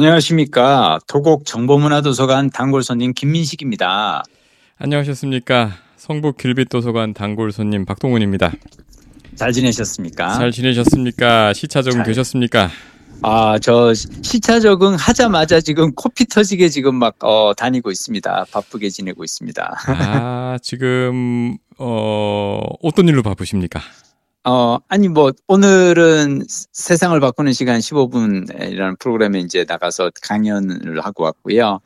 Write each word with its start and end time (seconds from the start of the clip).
안녕하십니까. 0.00 0.98
도곡 1.06 1.44
정보문화도서관 1.44 2.48
단골 2.48 2.82
손님 2.82 3.12
김민식입니다. 3.12 4.22
안녕하셨습니까. 4.78 5.72
성북 5.98 6.38
길빛도서관 6.38 7.12
단골 7.12 7.52
손님 7.52 7.84
박동훈입니다. 7.84 8.50
잘 9.34 9.52
지내셨습니까? 9.52 10.38
잘 10.38 10.52
지내셨습니까? 10.52 11.52
시차 11.52 11.82
적응 11.82 11.98
잘. 11.98 12.06
되셨습니까? 12.06 12.70
아, 13.20 13.58
저 13.58 13.92
시차 13.92 14.58
적응 14.60 14.94
하자마자 14.94 15.60
지금 15.60 15.92
코피 15.94 16.24
터지게 16.24 16.70
지금 16.70 16.94
막 16.94 17.16
어, 17.22 17.52
다니고 17.54 17.90
있습니다. 17.90 18.46
바쁘게 18.50 18.88
지내고 18.88 19.22
있습니다. 19.22 19.80
아, 19.86 20.56
지금 20.62 21.58
어, 21.76 22.62
어떤 22.82 23.06
일로 23.06 23.22
바쁘십니까? 23.22 23.80
어, 24.44 24.78
아니 24.88 25.08
뭐 25.08 25.32
오늘은 25.48 26.44
세상을 26.48 27.18
바꾸는 27.20 27.52
시간 27.52 27.78
15분이라는 27.78 28.98
프로그램에 28.98 29.38
이제 29.40 29.66
나가서 29.68 30.10
강연을 30.22 31.00
하고 31.04 31.24
왔고요. 31.24 31.80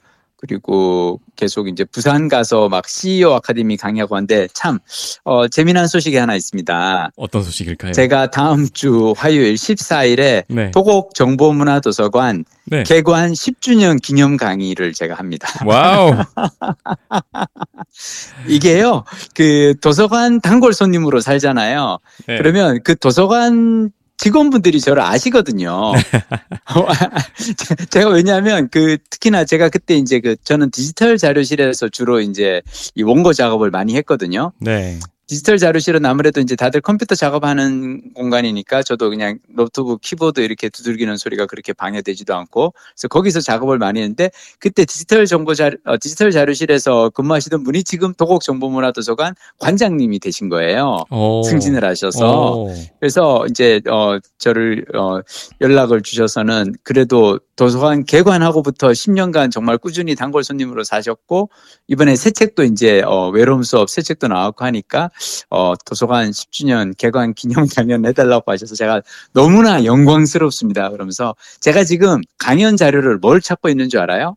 그리고 0.46 1.20
계속 1.36 1.68
이제 1.68 1.84
부산 1.84 2.28
가서 2.28 2.68
막 2.68 2.86
CEO 2.86 3.32
아카데미 3.32 3.78
강의하고 3.78 4.14
왔는데 4.14 4.48
참 4.52 4.78
어, 5.24 5.48
재미난 5.48 5.86
소식이 5.86 6.16
하나 6.16 6.34
있습니다. 6.34 7.12
어떤 7.16 7.42
소식일까요? 7.42 7.92
제가 7.92 8.30
다음 8.30 8.68
주 8.68 9.14
화요일 9.16 9.54
14일에 9.54 10.44
네. 10.48 10.70
도곡 10.70 11.14
정보문화도서관 11.14 12.44
네. 12.66 12.82
개관 12.82 13.32
10주년 13.32 14.00
기념 14.02 14.36
강의를 14.36 14.92
제가 14.92 15.14
합니다. 15.14 15.48
와우. 15.64 16.14
이게요, 18.46 19.04
그 19.34 19.74
도서관 19.80 20.42
단골 20.42 20.74
손님으로 20.74 21.20
살잖아요. 21.20 21.98
네. 22.26 22.36
그러면 22.36 22.80
그 22.84 22.96
도서관 22.96 23.90
직원분들이 24.18 24.80
저를 24.80 25.02
아시거든요. 25.02 25.92
제가 27.90 28.10
왜냐하면 28.10 28.68
그 28.70 28.96
특히나 29.10 29.44
제가 29.44 29.68
그때 29.68 29.96
이제 29.96 30.20
그 30.20 30.36
저는 30.44 30.70
디지털 30.70 31.18
자료실에서 31.18 31.88
주로 31.88 32.20
이제 32.20 32.62
이 32.94 33.02
원고 33.02 33.32
작업을 33.32 33.70
많이 33.70 33.96
했거든요. 33.96 34.52
네. 34.60 34.98
디지털 35.26 35.58
자료실은 35.58 36.04
아무래도 36.04 36.40
이제 36.40 36.54
다들 36.54 36.80
컴퓨터 36.80 37.14
작업하는 37.14 38.12
공간이니까 38.14 38.82
저도 38.82 39.08
그냥 39.10 39.38
노트북 39.48 40.00
키보드 40.02 40.40
이렇게 40.40 40.68
두들기는 40.68 41.16
소리가 41.16 41.46
그렇게 41.46 41.72
방해되지도 41.72 42.34
않고 42.34 42.74
그래서 42.94 43.08
거기서 43.08 43.40
작업을 43.40 43.78
많이 43.78 44.00
했는데 44.00 44.30
그때 44.58 44.84
디지털 44.84 45.26
정보 45.26 45.54
자 45.54 45.70
어, 45.84 45.96
디지털 45.98 46.30
자료실에서 46.30 47.10
근무하시던 47.10 47.64
분이 47.64 47.84
지금 47.84 48.12
도곡 48.14 48.42
정보문화도서관 48.42 49.34
관장님이 49.58 50.18
되신 50.18 50.48
거예요. 50.48 51.04
어. 51.10 51.42
승진을 51.44 51.84
하셔서 51.84 52.64
어. 52.64 52.74
그래서 53.00 53.46
이제 53.48 53.80
어 53.88 54.18
저를 54.38 54.84
어 54.94 55.20
연락을 55.60 56.02
주셔서는 56.02 56.74
그래도 56.82 57.38
도서관 57.56 58.04
개관하고부터 58.04 58.88
10년간 58.88 59.50
정말 59.50 59.78
꾸준히 59.78 60.14
단골 60.14 60.44
손님으로 60.44 60.84
사셨고 60.84 61.50
이번에 61.86 62.16
새 62.16 62.30
책도 62.30 62.64
이제 62.64 63.02
어 63.06 63.28
외로움 63.28 63.62
수업 63.62 63.88
새 63.88 64.02
책도 64.02 64.28
나왔고 64.28 64.64
하니까 64.64 65.10
어 65.50 65.74
도서관 65.84 66.30
10주년 66.30 66.96
개관 66.96 67.34
기념 67.34 67.66
강연 67.66 68.04
해달라고 68.06 68.50
하셔서 68.52 68.74
제가 68.74 69.02
너무나 69.32 69.84
영광스럽습니다. 69.84 70.90
그러면서 70.90 71.34
제가 71.60 71.84
지금 71.84 72.20
강연 72.38 72.76
자료를 72.76 73.18
뭘 73.18 73.40
찾고 73.40 73.68
있는 73.68 73.88
줄 73.88 74.00
알아요? 74.00 74.36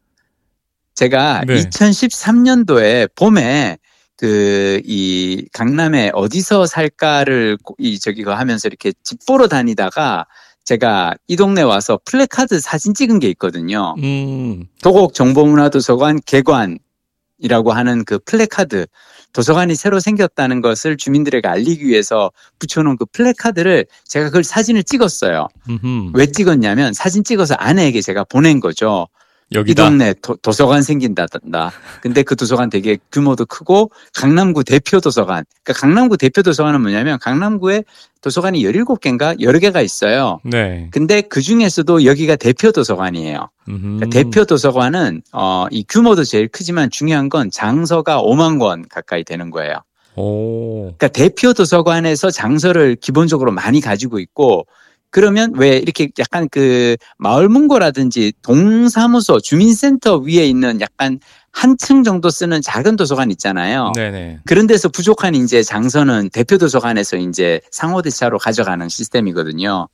제가 0.95 1.43
네. 1.45 1.55
2013년도에 1.55 3.09
봄에 3.15 3.77
그 4.15 4.81
이 4.83 5.45
강남에 5.53 6.09
어디서 6.13 6.65
살까를 6.65 7.57
고- 7.63 7.75
이 7.77 7.99
저기 7.99 8.23
그 8.23 8.31
하면서 8.31 8.67
이렇게 8.67 8.91
집 9.03 9.23
보러 9.27 9.47
다니다가 9.47 10.25
제가 10.63 11.13
이 11.27 11.35
동네 11.35 11.61
와서 11.61 11.99
플래카드 12.03 12.59
사진 12.59 12.93
찍은 12.95 13.19
게 13.19 13.29
있거든요. 13.29 13.93
음. 13.99 14.65
도곡 14.81 15.13
정보문화도서관 15.13 16.19
개관이라고 16.25 17.71
하는 17.73 18.03
그 18.05 18.17
플래카드 18.19 18.87
도서관이 19.33 19.75
새로 19.75 19.99
생겼다는 19.99 20.61
것을 20.61 20.97
주민들에게 20.97 21.47
알리기 21.47 21.85
위해서 21.85 22.31
붙여놓은 22.59 22.97
그 22.97 23.05
플래카드를 23.05 23.85
제가 24.05 24.27
그걸 24.27 24.43
사진을 24.43 24.83
찍었어요. 24.83 25.47
음흠. 25.69 26.11
왜 26.13 26.25
찍었냐면 26.25 26.93
사진 26.93 27.23
찍어서 27.23 27.53
아내에게 27.55 28.01
제가 28.01 28.23
보낸 28.23 28.59
거죠. 28.59 29.07
이 29.49 29.55
여기다. 29.55 29.89
동네 29.89 30.13
도, 30.21 30.35
도서관 30.35 30.81
생긴단다. 30.81 31.71
근데 32.01 32.23
그 32.23 32.35
도서관 32.35 32.69
되게 32.69 32.97
규모도 33.11 33.45
크고 33.45 33.91
강남구 34.15 34.65
대표 34.65 34.99
도서관. 34.99 35.45
그러니까 35.63 35.81
강남구 35.81 36.17
대표 36.17 36.41
도서관은 36.41 36.81
뭐냐면 36.81 37.17
강남구에 37.19 37.83
도서관이 38.21 38.61
17개인가 38.63 39.39
여러 39.39 39.59
개가 39.59 39.81
있어요. 39.81 40.41
네. 40.43 40.89
근데 40.91 41.21
그 41.21 41.41
중에서도 41.41 42.03
여기가 42.03 42.35
대표 42.35 42.71
도서관이에요. 42.71 43.49
그러니까 43.65 44.05
대표 44.07 44.43
도서관은 44.43 45.21
어, 45.31 45.67
이 45.71 45.85
규모도 45.87 46.25
제일 46.25 46.49
크지만 46.49 46.89
중요한 46.89 47.29
건 47.29 47.49
장서가 47.49 48.21
5만 48.21 48.59
권 48.59 48.85
가까이 48.89 49.23
되는 49.23 49.49
거예요. 49.49 49.75
오. 50.17 50.93
그러니까 50.97 51.07
대표 51.09 51.53
도서관에서 51.53 52.31
장서를 52.31 52.95
기본적으로 52.95 53.51
많이 53.51 53.79
가지고 53.79 54.19
있고 54.19 54.65
그러면 55.09 55.53
왜 55.55 55.77
이렇게 55.77 56.09
약간 56.19 56.47
그 56.49 56.97
마을 57.17 57.49
문고라든지 57.49 58.33
동사무소 58.41 59.39
주민센터 59.39 60.17
위에 60.17 60.45
있는 60.45 60.81
약간 60.81 61.19
한층 61.51 62.03
정도 62.03 62.29
쓰는 62.29 62.61
작은 62.61 62.97
도서관 62.97 63.31
있잖아요. 63.31 63.93
네네. 63.95 64.41
그런 64.45 64.67
데서 64.67 64.89
부족한 64.89 65.33
이제 65.33 65.63
장서는 65.63 66.29
대표 66.31 66.57
도서관에서 66.57 67.17
이제 67.17 67.61
상호대차로 67.71 68.37
가져가는 68.37 68.87
시스템이거든요. 68.87 69.87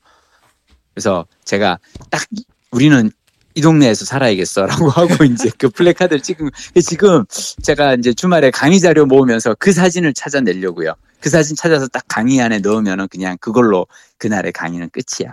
그래서 0.93 1.25
제가 1.45 1.79
딱 2.09 2.25
우리는 2.71 3.11
이 3.55 3.61
동네에서 3.61 4.03
살아야겠어라고 4.05 4.89
하고 4.91 5.23
이제 5.23 5.51
그 5.57 5.69
플래카드를 5.69 6.21
찍은 6.21 6.49
지금 6.83 7.23
제가 7.61 7.95
이제 7.95 8.13
주말에 8.13 8.51
강의 8.51 8.79
자료 8.79 9.05
모으면서 9.05 9.55
그 9.57 9.71
사진을 9.71 10.13
찾아내려고요. 10.13 10.95
그 11.23 11.29
사진 11.29 11.55
찾아서 11.55 11.87
딱 11.87 12.03
강의 12.09 12.41
안에 12.41 12.59
넣으면은 12.59 13.07
그냥 13.07 13.37
그걸로 13.39 13.87
그날의 14.17 14.51
강의는 14.51 14.89
끝이야. 14.89 15.31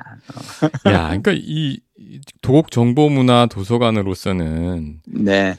야, 0.87 1.09
그러니까 1.09 1.33
이이 1.33 1.81
도곡 2.43 2.71
정보문화 2.71 3.49
도서관으로서는 3.51 5.01
네. 5.07 5.59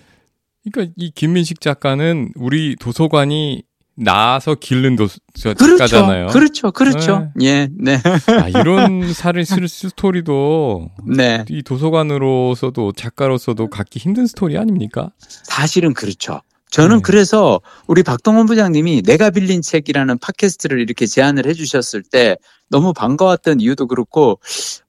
그러니까 0.63 0.93
이 0.95 1.11
김민식 1.11 1.59
작가는 1.59 2.31
우리 2.35 2.77
도서관이 2.77 3.63
나서 3.97 4.55
기른 4.55 4.95
도 4.95 5.09
그렇죠. 5.43 5.77
작가잖아요. 5.77 6.27
그렇죠. 6.27 6.71
그렇죠. 6.71 7.29
예. 7.41 7.67
네. 7.77 8.01
아, 8.27 8.47
이런 8.47 9.11
사를 9.11 9.43
쓸 9.45 9.67
스토리도 9.67 10.91
네. 11.13 11.43
이 11.49 11.61
도서관으로서도 11.61 12.93
작가로서도 12.93 13.69
갖기 13.69 13.99
힘든 13.99 14.27
스토리 14.27 14.57
아닙니까? 14.57 15.11
사실은 15.19 15.93
그렇죠. 15.93 16.41
저는 16.71 16.97
네. 16.97 17.01
그래서 17.03 17.61
우리 17.85 18.01
박동원 18.01 18.47
부장님이 18.47 19.03
내가 19.03 19.29
빌린 19.29 19.61
책이라는 19.61 20.17
팟캐스트를 20.17 20.79
이렇게 20.79 21.05
제안을 21.05 21.45
해주셨을 21.45 22.01
때 22.03 22.37
너무 22.69 22.93
반가웠던 22.93 23.59
이유도 23.59 23.85
그렇고, 23.87 24.39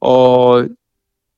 어, 0.01 0.65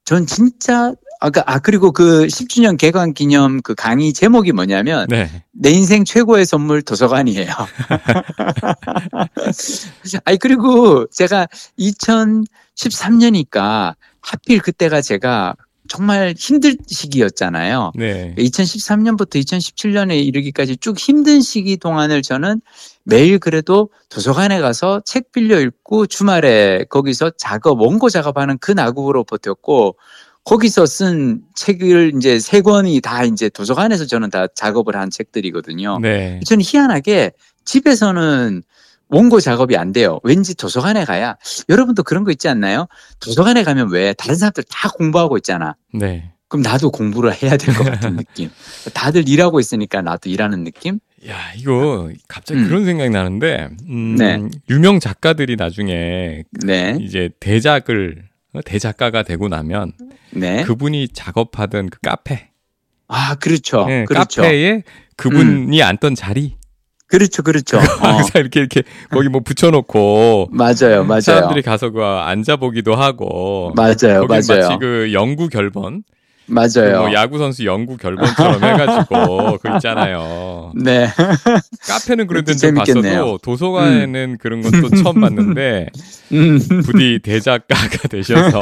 전 0.04 0.26
진짜, 0.26 0.92
아까, 1.20 1.42
아, 1.46 1.58
그리고 1.58 1.90
그 1.92 2.26
10주년 2.26 2.76
개관 2.76 3.14
기념 3.14 3.62
그 3.62 3.74
강의 3.74 4.12
제목이 4.12 4.52
뭐냐면, 4.52 5.06
네. 5.08 5.42
내 5.52 5.70
인생 5.70 6.04
최고의 6.04 6.44
선물 6.44 6.82
도서관이에요. 6.82 7.48
아니, 10.24 10.38
그리고 10.38 11.06
제가 11.06 11.46
2013년이니까 11.78 13.94
하필 14.20 14.58
그때가 14.58 15.00
제가 15.00 15.54
정말 15.88 16.34
힘들 16.36 16.76
시기였잖아요. 16.86 17.92
네. 17.94 18.34
2013년부터 18.38 19.36
2017년에 19.36 20.24
이르기까지 20.24 20.76
쭉 20.78 20.98
힘든 20.98 21.42
시기 21.42 21.76
동안을 21.76 22.22
저는 22.22 22.60
매일 23.04 23.38
그래도 23.38 23.90
도서관에 24.08 24.60
가서 24.60 25.02
책 25.04 25.30
빌려 25.30 25.60
읽고 25.60 26.06
주말에 26.06 26.84
거기서 26.88 27.32
작업, 27.36 27.80
원고 27.80 28.08
작업하는 28.08 28.56
그 28.58 28.72
나국으로 28.72 29.24
버텼고 29.24 29.96
거기서 30.44 30.86
쓴 30.86 31.42
책을 31.54 32.12
이제 32.16 32.38
세 32.38 32.60
권이 32.60 33.00
다 33.00 33.24
이제 33.24 33.48
도서관에서 33.48 34.06
저는 34.06 34.30
다 34.30 34.46
작업을 34.54 34.96
한 34.96 35.10
책들이거든요. 35.10 35.98
네. 36.00 36.40
저는 36.46 36.62
희한하게 36.64 37.32
집에서는 37.64 38.62
원고 39.14 39.40
작업이 39.40 39.76
안 39.76 39.92
돼요. 39.92 40.18
왠지 40.24 40.54
도서관에 40.56 41.04
가야 41.04 41.36
여러분도 41.68 42.02
그런 42.02 42.24
거 42.24 42.30
있지 42.32 42.48
않나요? 42.48 42.86
도서관에 43.20 43.62
가면 43.62 43.90
왜 43.90 44.12
다른 44.14 44.34
사람들 44.34 44.64
다 44.68 44.88
공부하고 44.88 45.36
있잖아. 45.38 45.76
네. 45.92 46.32
그럼 46.48 46.62
나도 46.62 46.90
공부를 46.90 47.32
해야 47.42 47.56
될 47.56 47.74
것 47.74 47.84
같은 47.84 48.16
느낌. 48.16 48.50
다들 48.92 49.28
일하고 49.28 49.60
있으니까 49.60 50.02
나도 50.02 50.28
일하는 50.30 50.62
느낌? 50.64 50.98
야, 51.28 51.36
이거 51.56 52.10
갑자기 52.28 52.60
음. 52.60 52.68
그런 52.68 52.84
생각이 52.84 53.10
나는데 53.10 53.70
음, 53.88 54.16
네. 54.16 54.40
유명 54.68 55.00
작가들이 55.00 55.56
나중에 55.56 56.44
네. 56.64 56.98
이제 57.00 57.30
대작을 57.40 58.24
어, 58.52 58.60
대작가가 58.64 59.22
되고 59.22 59.48
나면 59.48 59.92
네. 60.30 60.62
그분이 60.64 61.08
작업하던 61.08 61.88
그 61.90 61.98
카페, 62.02 62.50
아, 63.08 63.34
그렇죠. 63.36 63.86
네, 63.86 64.04
그렇죠. 64.04 64.42
카페에 64.42 64.82
그분이 65.16 65.82
앉던 65.82 66.14
자리 66.14 66.56
그렇죠. 67.14 67.42
그렇죠. 67.44 67.78
어, 67.78 67.80
항상 67.80 68.40
이렇게 68.40 68.58
이렇게 68.60 68.82
거기 69.10 69.28
뭐 69.28 69.40
붙여놓고 69.40 70.48
맞아요. 70.50 71.04
맞아요. 71.04 71.20
사람들이 71.20 71.62
가서 71.62 71.90
그 71.90 72.02
앉아보기도 72.02 72.94
하고 72.96 73.72
맞아요. 73.76 74.20
거기 74.20 74.26
마치 74.28 74.52
맞아요. 74.52 74.78
그 74.80 75.12
연구 75.12 75.48
결번 75.48 76.02
맞아요. 76.46 77.00
뭐 77.00 77.12
야구 77.12 77.38
선수 77.38 77.64
연구 77.64 77.96
결번처럼 77.96 78.62
해가지고 78.62 79.58
그 79.62 79.68
있잖아요. 79.76 80.72
네. 80.76 81.08
카페는 81.88 82.26
그런 82.26 82.44
데는. 82.44 82.74
봤어도 82.74 83.38
도서관에는 83.38 84.38
그런 84.38 84.62
건또 84.62 84.90
처음 85.02 85.20
봤는데 85.20 85.88
음. 86.32 86.58
부디 86.84 87.20
대작가가 87.22 88.08
되셔서 88.08 88.60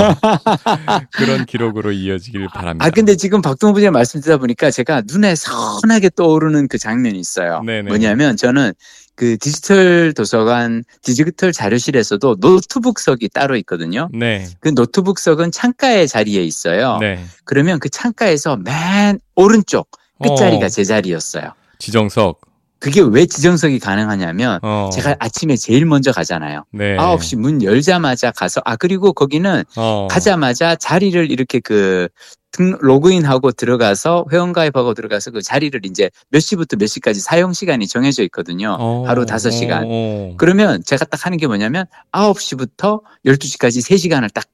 그런 1.12 1.44
기록으로 1.44 1.93
이어지길 1.93 2.49
바랍니다. 2.55 2.87
아 2.87 2.90
근데 2.90 3.17
지금 3.17 3.43
박동호 3.43 3.75
부장님 3.75 3.93
말씀 3.93 4.20
듣다 4.20 4.37
보니까 4.37 4.70
제가 4.70 5.02
눈에 5.11 5.34
선하게 5.34 6.11
떠오르는 6.14 6.69
그 6.69 6.79
장면이 6.79 7.19
있어요. 7.19 7.62
네네. 7.64 7.88
뭐냐면 7.88 8.37
저는 8.37 8.73
그 9.22 9.38
디지털 9.38 10.14
도서관 10.14 10.82
디지털 11.00 11.52
자료실에서도 11.52 12.38
노트북석이 12.40 13.28
따로 13.28 13.54
있거든요. 13.58 14.08
네, 14.12 14.48
그 14.58 14.70
노트북석은 14.70 15.52
창가의 15.52 16.08
자리에 16.08 16.42
있어요. 16.42 16.98
네. 16.98 17.24
그러면 17.44 17.78
그 17.78 17.88
창가에서 17.88 18.56
맨 18.56 19.20
오른쪽 19.36 19.92
끝자리가 20.20 20.66
어, 20.66 20.69
제 20.69 20.82
자리였어요. 20.82 21.52
지정석. 21.78 22.40
그게 22.82 23.00
왜 23.00 23.26
지정석이 23.26 23.79
가능하냐면 23.79 24.58
어, 24.62 24.90
제가 24.93 25.14
아침에 25.20 25.55
제일 25.55 25.87
먼저 25.87 26.11
가잖아요. 26.11 26.64
네. 26.73 26.96
9시 26.96 27.38
문 27.38 27.62
열자마자 27.62 28.32
가서 28.32 28.61
아 28.64 28.75
그리고 28.75 29.12
거기는 29.12 29.62
어, 29.76 30.08
가자마자 30.11 30.75
자리를 30.75 31.31
이렇게 31.31 31.61
그 31.61 32.08
등, 32.50 32.76
로그인하고 32.81 33.52
들어가서 33.52 34.26
회원가입하고 34.32 34.94
들어가서 34.94 35.31
그 35.31 35.43
자리를 35.43 35.81
이제 35.84 36.11
몇 36.29 36.40
시부터 36.40 36.76
몇 36.76 36.88
시까지 36.88 37.20
사용 37.20 37.52
시간이 37.52 37.87
정해져 37.87 38.25
있거든요. 38.25 38.76
어, 38.81 39.05
하루 39.06 39.26
다섯 39.26 39.50
시간. 39.52 39.84
어, 39.84 39.87
어. 39.88 40.34
그러면 40.37 40.82
제가 40.84 41.05
딱 41.05 41.25
하는 41.25 41.38
게 41.38 41.46
뭐냐면 41.46 41.87
9시부터 42.11 43.00
12시까지 43.25 43.79
3시간을 43.88 44.34
딱 44.34 44.44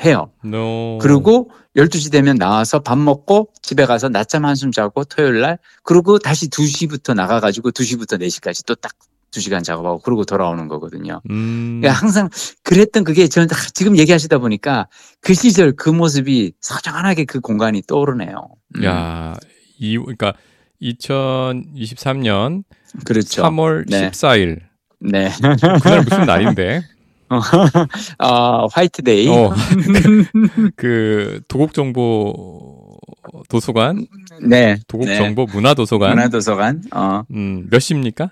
해요. 0.00 0.30
No. 0.44 0.98
그리고 0.98 1.50
12시 1.76 2.10
되면 2.12 2.36
나와서 2.36 2.80
밥 2.80 2.98
먹고 2.98 3.50
집에 3.62 3.86
가서 3.86 4.08
낮잠 4.08 4.44
한숨 4.44 4.72
자고 4.72 5.04
토요일 5.04 5.40
날 5.40 5.58
그리고 5.82 6.18
다시 6.18 6.48
2시부터 6.48 7.14
나가 7.14 7.40
가지고 7.40 7.70
2시부터 7.70 8.20
4시까지 8.20 8.66
또 8.66 8.74
딱 8.74 8.92
2시간 9.36 9.62
작업하고 9.62 9.98
그러고 9.98 10.24
돌아오는 10.24 10.66
거거든요. 10.68 11.20
음, 11.30 11.80
그러니까 11.80 12.00
항상 12.00 12.28
그랬던 12.62 13.04
그게 13.04 13.28
저는 13.28 13.48
딱 13.48 13.74
지금 13.74 13.98
얘기하시다 13.98 14.38
보니까 14.38 14.88
그 15.20 15.34
시절 15.34 15.72
그 15.72 15.90
모습이 15.90 16.52
서정하게 16.60 17.24
그 17.24 17.40
공간이 17.40 17.82
떠오르네요. 17.86 18.48
음, 18.76 18.84
야, 18.84 19.34
이 19.78 19.98
그러니까 19.98 20.32
2023년 20.80 22.64
그렇죠. 23.04 23.42
3월 23.42 23.84
네. 23.88 24.10
14일. 24.10 24.60
네. 25.00 25.30
그날 25.82 26.02
무슨 26.02 26.24
날인데? 26.24 26.82
아, 28.18 28.66
화이트데이. 28.72 29.28
어, 29.28 29.52
그 30.76 31.40
도곡 31.48 31.74
정보 31.74 32.98
도서관, 33.48 34.06
네. 34.42 34.78
도곡 34.86 35.08
네. 35.08 35.16
정보 35.16 35.46
문화 35.46 35.74
도서관. 35.74 36.10
문화 36.10 36.28
도서관. 36.28 36.82
어. 36.92 37.22
음, 37.32 37.66
몇 37.70 37.78
시입니까? 37.78 38.30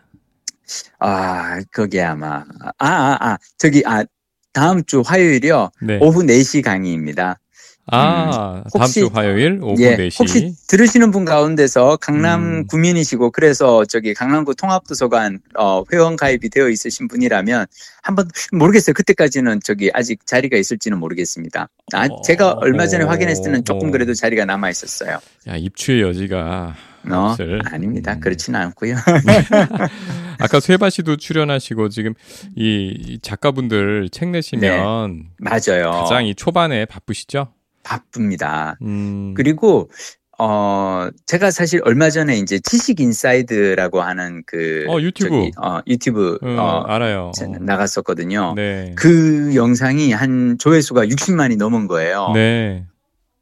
아, 0.99 1.61
그게 1.71 2.03
아마 2.03 2.45
아, 2.79 2.87
아, 2.87 3.19
아. 3.21 3.39
저기 3.59 3.83
아 3.85 4.05
다음 4.53 4.85
주 4.85 5.03
화요일이요. 5.05 5.71
네. 5.83 5.99
오후 6.01 6.23
4시 6.23 6.63
강의입니다. 6.63 7.39
아, 7.87 8.63
다음 8.73 8.83
혹시- 8.83 9.01
주 9.01 9.11
화요일 9.13 9.59
오후 9.63 9.75
예, 9.83 9.97
4시. 9.97 10.21
혹시 10.21 10.55
들으시는 10.69 11.11
분 11.11 11.25
가운데서 11.25 11.97
강남 12.01 12.43
음. 12.43 12.67
구민이시고 12.67 13.31
그래서 13.31 13.85
저기 13.85 14.15
강남구 14.15 14.55
통합도서관 14.55 15.41
어, 15.59 15.83
회원 15.93 16.17
가입이 16.17 16.49
되어 16.49 16.69
있으신 16.71 17.09
분이라면 17.09 17.67
한번 18.03 18.29
모르겠어요. 18.53 18.95
그때까지는 18.95 19.61
저기 19.63 19.91
아직 19.93 20.27
자리가 20.27 20.57
있을지는 20.57 20.99
모르겠습니다. 20.99 21.69
아, 21.93 22.07
어, 22.11 22.23
제가 22.23 22.53
얼마 22.53 22.87
전에 22.87 23.05
어, 23.05 23.09
확인했을 23.09 23.45
때는 23.45 23.65
조금 23.65 23.89
어. 23.89 23.91
그래도 23.93 24.15
자리가 24.15 24.47
남아 24.47 24.71
있었어요. 24.71 25.19
야, 25.49 25.57
입추의 25.57 26.03
여지가 26.03 26.75
어. 27.11 27.37
아닙니다. 27.71 28.15
음. 28.15 28.21
그렇지는 28.21 28.61
않고요. 28.61 28.95
아까 30.41 30.59
쇠바 30.59 30.89
씨도 30.91 31.17
출연하시고 31.17 31.91
지금 31.91 32.15
이, 32.57 32.95
이 32.99 33.19
작가분들 33.21 34.09
책 34.11 34.31
내시면 34.31 35.27
맞아요. 35.39 35.91
가장 35.91 36.27
이 36.27 36.35
초반에 36.35 36.87
바쁘시죠? 36.87 37.49
바쁩니다. 37.85 38.77
음. 38.83 39.35
그리고 39.37 39.89
어 40.37 41.09
제가 41.27 41.53
사실 41.53 41.81
얼마 41.85 42.11
전에 42.11 42.37
이제 42.39 42.59
지식 42.59 42.99
인사이드라고 42.99 44.03
하는 44.03 44.43
그 44.47 44.85
어, 44.89 45.01
유튜브. 45.01 45.29
저기, 45.31 45.53
어 45.63 45.81
유튜브 45.87 46.39
음, 46.43 46.59
어 46.59 46.81
알아요. 46.89 47.31
제- 47.37 47.47
나갔었거든요. 47.47 48.55
네. 48.57 48.93
그 48.97 49.55
영상이 49.55 50.11
한 50.13 50.57
조회수가 50.59 51.07
60만이 51.07 51.57
넘은 51.57 51.87
거예요. 51.87 52.33
네. 52.35 52.85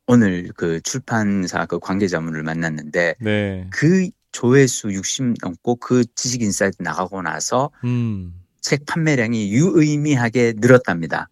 오늘 0.06 0.50
그 0.54 0.82
출판사 0.82 1.64
그 1.64 1.78
관계자분을 1.78 2.42
만났는데 2.42 3.14
네. 3.20 3.66
그 3.70 4.10
조회수 4.32 4.92
60 4.92 5.34
넘고 5.42 5.76
그 5.76 6.04
지식 6.14 6.42
인사이드 6.42 6.76
나가고 6.82 7.22
나서 7.22 7.70
음. 7.84 8.34
책 8.60 8.84
판매량이 8.86 9.50
유의미하게 9.52 10.54
늘었답니다. 10.58 11.28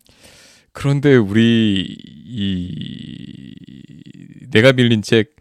그런데 0.72 1.16
우리 1.16 1.96
이 2.26 3.54
내가 4.50 4.72
빌린 4.72 5.02
책 5.02 5.34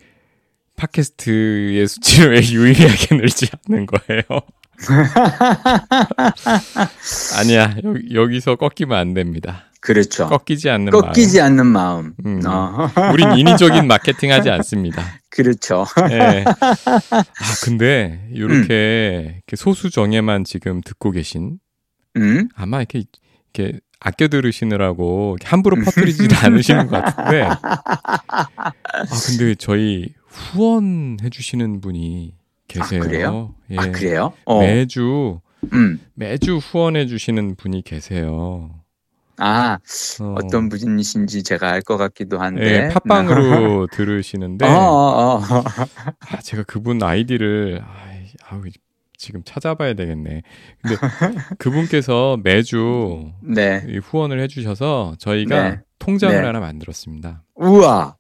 팟캐스트의 0.76 1.88
수치를 1.88 2.34
왜 2.34 2.42
유의미하게 2.52 3.16
늘지 3.16 3.48
않는 3.68 3.86
거예요? 3.86 4.24
아니야 7.38 7.76
여기, 7.84 8.16
여기서 8.16 8.56
꺾이면 8.56 8.98
안 8.98 9.14
됩니다. 9.14 9.66
그렇죠. 9.82 10.28
꺾이지 10.28 10.70
않는 10.70 10.92
꺾이지 10.92 11.40
않는 11.42 11.66
마음. 11.68 12.14
음. 12.26 12.42
어, 12.46 12.90
마음. 12.96 12.96
우린 13.14 13.38
인위적인 13.38 13.88
마케팅하지 13.88 14.50
않습니다. 14.50 15.04
그렇죠. 15.30 15.86
예. 16.12 16.44
아 16.46 17.24
근데 17.64 18.28
이렇게 18.32 19.36
이렇게 19.36 19.56
소수 19.56 19.90
정예만 19.90 20.44
지금 20.44 20.82
듣고 20.82 21.12
계신 21.12 21.60
음? 22.18 22.50
아마 22.56 22.80
이렇게 22.80 23.04
이렇게 23.54 23.80
아껴 24.00 24.28
들으시느라고 24.28 25.38
함부로 25.44 25.76
퍼뜨리지는 25.84 26.30
않으시는 26.44 26.88
것 26.88 27.04
같은데. 27.04 27.44
아 27.44 28.72
근데 29.28 29.56
저희 29.56 30.14
후원해 30.28 31.30
주시는 31.30 31.82
분이 31.82 32.34
계세요. 32.68 33.02
아, 33.02 33.06
그래요? 33.06 33.56
예. 33.72 33.78
아 33.78 33.92
그래요? 33.92 34.34
어. 34.46 34.60
매주 34.62 35.40
음. 35.74 36.00
매주 36.14 36.58
후원해 36.58 37.08
주시는 37.08 37.56
분이 37.56 37.82
계세요. 37.84 38.70
아 39.42 39.78
어, 40.22 40.36
어떤 40.38 40.68
분이신지 40.70 41.44
제가 41.44 41.72
알 41.72 41.82
것 41.82 41.98
같기도 41.98 42.40
한데. 42.40 42.86
예, 42.86 42.88
팟빵으로 42.94 43.88
들으시는데 43.88 44.66
어, 44.66 44.70
어, 44.70 45.36
어. 45.38 45.42
아, 46.20 46.42
제가 46.42 46.64
그분 46.64 47.02
아이디를 47.02 47.82
아이, 47.84 48.26
아우, 48.50 48.62
지금 49.20 49.42
찾아봐야 49.44 49.94
되겠네. 49.94 50.42
근데 50.82 50.96
그분께서 51.60 52.40
매주 52.42 53.32
네. 53.44 53.84
이 53.88 53.98
후원을 53.98 54.40
해주셔서 54.42 55.16
저희가 55.20 55.70
네. 55.70 55.80
통장을 56.00 56.36
네. 56.36 56.42
하나 56.44 56.60
만들었습니다. 56.60 57.44
우와. 57.56 58.16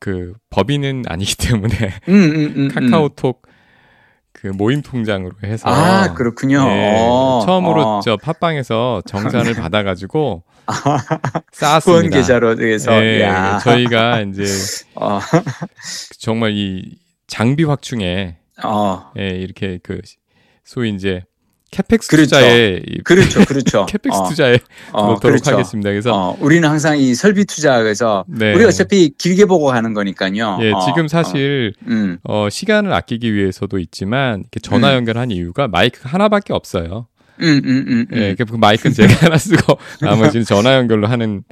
그 0.00 0.34
법인은 0.50 1.04
아니기 1.08 1.36
때문에 1.36 1.74
음, 2.08 2.14
음, 2.14 2.34
음, 2.34 2.52
음. 2.56 2.68
카카오톡 2.68 3.42
그 4.32 4.48
모임 4.48 4.82
통장으로 4.82 5.36
해서 5.44 5.68
아 5.70 6.12
그렇군요. 6.12 6.58
예, 6.68 6.96
어, 7.00 7.42
처음으로 7.46 7.82
어. 7.98 8.00
저 8.04 8.16
팟빵에서 8.18 9.02
정산을 9.06 9.54
받아가지고 9.56 10.42
쌓았습니다. 11.52 11.78
후원 11.78 12.10
계좌로 12.10 12.60
해서. 12.60 12.92
예, 13.02 13.22
야. 13.22 13.58
저희가 13.58 14.20
이제 14.22 14.44
어, 14.96 15.20
정말 16.18 16.52
이 16.52 16.98
장비 17.28 17.64
확충에 17.64 18.36
어. 18.64 19.12
예, 19.18 19.28
이렇게 19.30 19.78
그 19.82 20.00
소위 20.64 20.90
이제 20.90 21.22
CAPEX 21.70 22.08
그렇죠. 22.08 22.36
투자에 22.36 22.82
이 22.86 23.02
그렇죠, 23.02 23.40
그렇죠. 23.44 23.86
CAPEX 23.86 24.18
어, 24.18 24.28
투자에 24.28 24.58
어, 24.92 25.16
그렇죠. 25.16 25.52
하겠습니다. 25.52 25.90
그래서 25.90 26.12
어, 26.14 26.36
우리는 26.40 26.66
항상 26.68 26.98
이 26.98 27.14
설비 27.14 27.44
투자에서 27.44 28.24
네. 28.28 28.54
우리 28.54 28.64
어차피 28.64 29.10
길게 29.16 29.46
보고 29.46 29.66
가는 29.66 29.92
거니까요. 29.92 30.58
예, 30.62 30.72
어, 30.72 30.80
지금 30.86 31.08
사실 31.08 31.74
어, 31.82 31.90
음, 31.90 32.18
어, 32.24 32.48
시간을 32.48 32.92
아끼기 32.92 33.34
위해서도 33.34 33.78
있지만 33.78 34.44
전화 34.62 34.90
음. 34.90 34.96
연결한 34.96 35.30
이유가 35.30 35.68
마이크가 35.68 36.08
하나밖에 36.08 36.52
없어요. 36.52 37.08
음, 37.42 37.60
음, 37.64 37.84
음, 37.88 38.06
음. 38.12 38.16
예, 38.18 38.34
그 38.34 38.44
마이크는 38.54 38.94
제가 38.94 39.14
하나 39.26 39.38
쓰고 39.38 39.78
나머지는 40.00 40.44
전화 40.44 40.74
연결로 40.76 41.06
하는데 41.06 41.42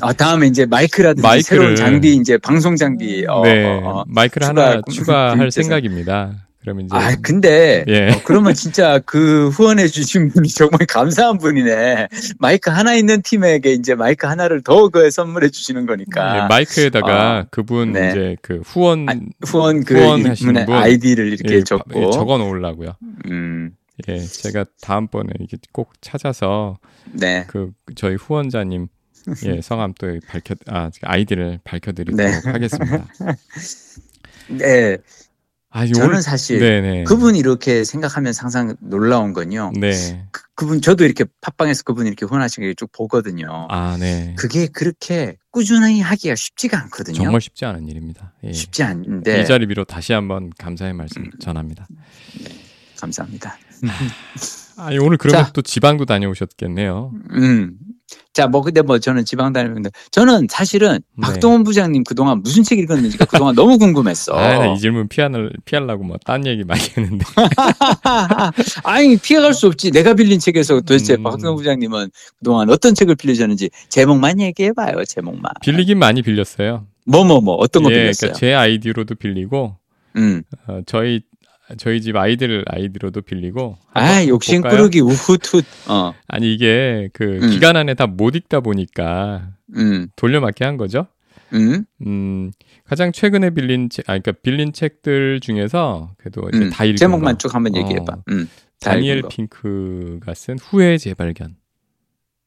아, 0.00 0.12
다음에 0.12 0.46
이제 0.46 0.66
마이크라든지 0.66 1.26
마이크를- 1.26 1.42
새로운 1.42 1.76
장비, 1.76 2.14
이제 2.14 2.38
방송 2.38 2.76
장비, 2.76 3.24
어, 3.28 3.42
네, 3.42 3.64
어, 3.64 3.80
어. 3.84 4.04
마이크를 4.08 4.46
추가- 4.46 4.62
하나 4.70 4.82
추가할. 4.90 5.50
생각입니다. 5.50 6.32
그러면 6.62 6.86
이제 6.86 6.96
아, 6.96 7.14
근데 7.20 7.84
예. 7.88 8.08
어, 8.10 8.20
그러면 8.24 8.54
진짜 8.54 8.98
그 9.04 9.50
후원해 9.50 9.86
주신 9.86 10.30
분이 10.30 10.48
정말 10.48 10.78
감사한 10.88 11.36
분이네. 11.36 12.08
마이크 12.38 12.70
하나 12.70 12.94
있는 12.94 13.20
팀에게 13.20 13.72
이제 13.74 13.94
마이크 13.94 14.26
하나를 14.26 14.62
더 14.62 14.88
그 14.88 15.10
선물해 15.10 15.50
주시는 15.50 15.84
거니까. 15.84 16.38
예, 16.44 16.48
마이크에다가 16.48 17.40
어, 17.40 17.46
그분 17.50 17.92
네. 17.92 18.08
이제 18.10 18.36
그 18.40 18.62
후원 18.64 19.06
아, 19.10 19.14
후원 19.46 19.84
그 19.84 19.94
후원 19.94 20.24
하시는 20.24 20.52
이분의 20.52 20.64
분. 20.66 20.74
아이디를 20.74 21.34
이렇게 21.34 21.56
예, 21.56 21.62
적고. 21.62 22.00
예, 22.06 22.10
적어 22.10 22.38
놓으려고요. 22.38 22.94
음, 23.30 23.72
예, 24.08 24.18
제가 24.18 24.64
다음번에 24.82 25.28
이게 25.40 25.56
꼭 25.72 25.92
찾아서 26.00 26.78
네. 27.12 27.44
그 27.48 27.70
저희 27.94 28.16
후원자님 28.16 28.88
예, 29.46 29.60
성함 29.62 29.94
또 29.98 30.18
밝혀 30.28 30.54
아 30.66 30.90
아이디를 31.02 31.60
밝혀드리도록 31.64 32.16
네. 32.16 32.50
하겠습니다. 32.50 33.06
네, 34.50 34.98
아, 35.70 35.86
저는 35.86 36.08
오늘- 36.08 36.22
사실 36.22 36.58
네네. 36.58 37.04
그분이 37.04 37.38
이렇게 37.38 37.84
생각하면 37.84 38.32
항상 38.36 38.76
놀라운 38.80 39.32
건요. 39.32 39.72
네. 39.74 40.26
그, 40.30 40.42
그분 40.54 40.80
저도 40.80 41.04
이렇게 41.04 41.24
팟빵에서 41.40 41.82
그분 41.84 42.06
이렇게 42.06 42.26
후원하시는 42.26 42.68
게 42.68 42.74
쭉 42.74 42.90
보거든요. 42.92 43.66
아, 43.70 43.96
네. 43.98 44.34
그게 44.38 44.66
그렇게 44.66 45.36
꾸준히 45.50 46.00
하기가 46.00 46.34
쉽지가 46.34 46.80
않거든요. 46.82 47.16
정말 47.16 47.40
쉽지 47.40 47.64
않은 47.64 47.88
일입니다. 47.88 48.34
예. 48.44 48.52
쉽지 48.52 48.82
않은데 48.82 49.40
이 49.40 49.46
자리 49.46 49.66
비로 49.66 49.84
다시 49.84 50.12
한번 50.12 50.50
감사의 50.58 50.92
말씀 50.92 51.30
전합니다. 51.40 51.86
감사합니다. 53.00 53.56
아, 54.76 54.88
오늘 55.00 55.16
그러면 55.18 55.44
자. 55.46 55.52
또 55.52 55.62
지방도 55.62 56.04
다녀오셨겠네요. 56.04 57.12
음. 57.32 57.76
자, 58.32 58.48
뭐 58.48 58.60
근데 58.62 58.82
뭐 58.82 58.98
저는 58.98 59.24
지방 59.24 59.52
다니는데 59.52 59.90
저는 60.10 60.48
사실은 60.50 60.94
네. 61.16 61.22
박동원 61.22 61.62
부장님 61.64 62.02
그동안 62.04 62.42
무슨 62.42 62.62
책 62.64 62.78
읽었는지가 62.80 63.24
그동안 63.26 63.54
너무 63.54 63.78
궁금했어. 63.78 64.32
아, 64.36 64.58
나이 64.58 64.78
질문 64.78 65.08
피하는 65.08 65.50
피하려고 65.64 66.02
뭐 66.04 66.16
딴 66.24 66.44
얘기 66.46 66.64
많이 66.64 66.80
했는데. 66.96 67.24
아니 68.84 69.16
피해갈 69.16 69.54
수 69.54 69.66
없지. 69.68 69.90
내가 69.90 70.14
빌린 70.14 70.38
책에서 70.40 70.80
도대체 70.80 71.14
음. 71.14 71.22
박동원 71.22 71.56
부장님은 71.56 72.10
그동안 72.38 72.70
어떤 72.70 72.94
책을 72.94 73.14
빌리셨는지 73.14 73.70
제목만 73.88 74.40
얘기해봐요. 74.40 75.04
제목만. 75.04 75.52
빌리긴 75.62 75.98
많이 75.98 76.22
빌렸어요. 76.22 76.86
뭐 77.06 77.24
뭐 77.24 77.40
뭐 77.40 77.54
어떤 77.56 77.82
거 77.84 77.90
예, 77.92 77.94
빌렸어요? 77.96 78.32
그러니까 78.32 78.38
제 78.40 78.54
아이디로도 78.54 79.14
빌리고 79.16 79.76
음. 80.16 80.42
어, 80.66 80.80
저희 80.86 81.20
저희 81.78 82.00
집 82.02 82.16
아이들 82.16 82.64
아이디로도 82.68 83.22
빌리고. 83.22 83.78
아 83.94 84.24
욕심? 84.26 84.62
꾸르기 84.62 85.00
우후투. 85.00 85.62
어. 85.88 86.12
아니 86.28 86.52
이게 86.54 87.08
그 87.12 87.38
음. 87.42 87.50
기간 87.50 87.76
안에 87.76 87.94
다 87.94 88.06
못 88.06 88.36
읽다 88.36 88.60
보니까 88.60 89.50
음. 89.76 90.08
돌려막기 90.16 90.62
한 90.64 90.76
거죠. 90.76 91.06
음. 91.52 91.84
음, 92.06 92.50
가장 92.84 93.12
최근에 93.12 93.50
빌린 93.50 93.88
책, 93.88 94.08
아, 94.10 94.18
그러니까 94.18 94.32
빌린 94.42 94.72
책들 94.72 95.40
중에서 95.40 96.12
그래도 96.18 96.48
이제 96.52 96.64
음. 96.64 96.70
다 96.70 96.84
읽은 96.84 96.96
제목만 96.96 97.34
거. 97.34 97.38
쭉 97.38 97.54
한번 97.54 97.74
어. 97.76 97.78
얘기해봐. 97.78 98.16
음. 98.30 98.48
다 98.80 98.90
다니엘. 98.90 99.22
핑크가 99.30 100.34
쓴 100.34 100.58
후회 100.58 100.98
재발견. 100.98 101.56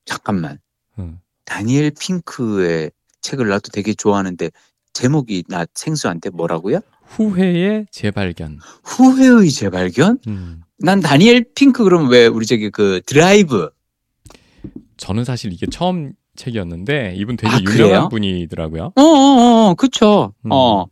잠깐만. 0.06 0.60
음. 1.00 1.20
다니엘 1.46 1.92
핑크의 2.00 2.92
책을 3.22 3.48
나도 3.48 3.70
되게 3.72 3.94
좋아하는데 3.94 4.52
제목이 4.94 5.44
나 5.48 5.66
생수한테 5.74 6.30
뭐라고요? 6.30 6.80
후회의 7.08 7.86
재발견. 7.92 8.60
후회의 8.84 9.50
재발견? 9.50 10.20
음. 10.28 10.62
난 10.80 11.00
다니엘 11.00 11.46
핑크 11.56 11.84
그러면 11.84 12.10
왜 12.10 12.28
우리 12.28 12.46
저기 12.46 12.70
그 12.70 13.02
드라이브 13.06 13.70
저는 14.98 15.24
사실 15.24 15.52
이게 15.52 15.66
처음 15.68 16.14
책이었는데 16.36 17.14
이분 17.16 17.36
되게 17.36 17.52
아, 17.52 17.58
유명한 17.60 17.76
그래요? 17.76 18.10
분이더라고요. 18.10 18.94
어, 18.96 19.02
어, 19.02 19.70
어, 19.72 19.74
그쵸. 19.76 20.34
음. 20.46 20.52
어, 20.52 20.86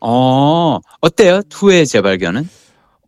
어, 0.00 0.78
어때요? 1.00 1.40
후회 1.52 1.84
재발견은? 1.84 2.48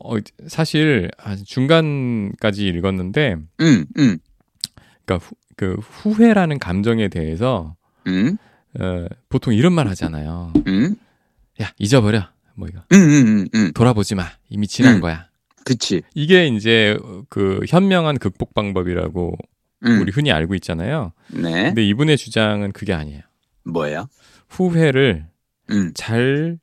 어, 0.01 0.17
사실 0.49 1.11
한 1.19 1.39
중간까지 1.45 2.67
읽었는데, 2.67 3.37
음, 3.61 3.87
음, 3.97 4.19
그러니까 5.05 5.27
후, 5.27 5.35
그 5.57 5.77
후회라는 5.81 6.59
감정에 6.59 7.09
대해서 7.09 7.75
음, 8.07 8.37
어, 8.79 9.07
보통 9.29 9.55
이런 9.55 9.73
말 9.73 9.89
하잖아요. 9.89 10.53
음, 10.67 10.97
야 11.63 11.73
잊어버려. 11.79 12.29
뭐 12.55 12.69
이거 12.69 12.81
음, 12.93 12.97
음, 12.97 13.27
음, 13.27 13.47
음. 13.55 13.73
돌아보지 13.73 14.15
마. 14.15 14.25
이미 14.49 14.67
지난 14.67 14.97
음. 14.97 15.01
거야. 15.01 15.29
그치. 15.65 16.03
이게 16.15 16.47
이제 16.47 16.99
그 17.29 17.61
현명한 17.69 18.19
극복 18.19 18.55
방법이라고 18.55 19.37
음, 19.87 20.01
우리 20.01 20.13
흔히 20.13 20.31
알고 20.33 20.55
있잖아요. 20.57 21.13
네. 21.33 21.65
근데 21.65 21.85
이분의 21.87 22.17
주장은 22.17 22.73
그게 22.73 22.93
아니에요. 22.93 23.23
뭐예요? 23.65 24.09
후회를 24.49 25.27
음, 25.71 25.93
잘 25.95 26.59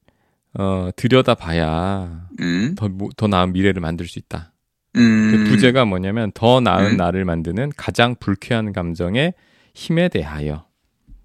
어, 0.53 0.89
들여다봐야 0.95 2.27
음, 2.39 2.75
더, 2.75 2.89
모- 2.89 3.09
더 3.15 3.27
나은 3.27 3.53
미래를 3.53 3.81
만들 3.81 4.07
수 4.07 4.19
있다. 4.19 4.51
음. 4.97 5.31
그 5.31 5.49
부제가 5.49 5.85
뭐냐면 5.85 6.31
더 6.33 6.59
나은 6.59 6.91
음. 6.91 6.97
나를 6.97 7.25
만드는 7.25 7.71
가장 7.77 8.15
불쾌한 8.19 8.73
감정의 8.73 9.33
힘에 9.73 10.09
대하여. 10.09 10.65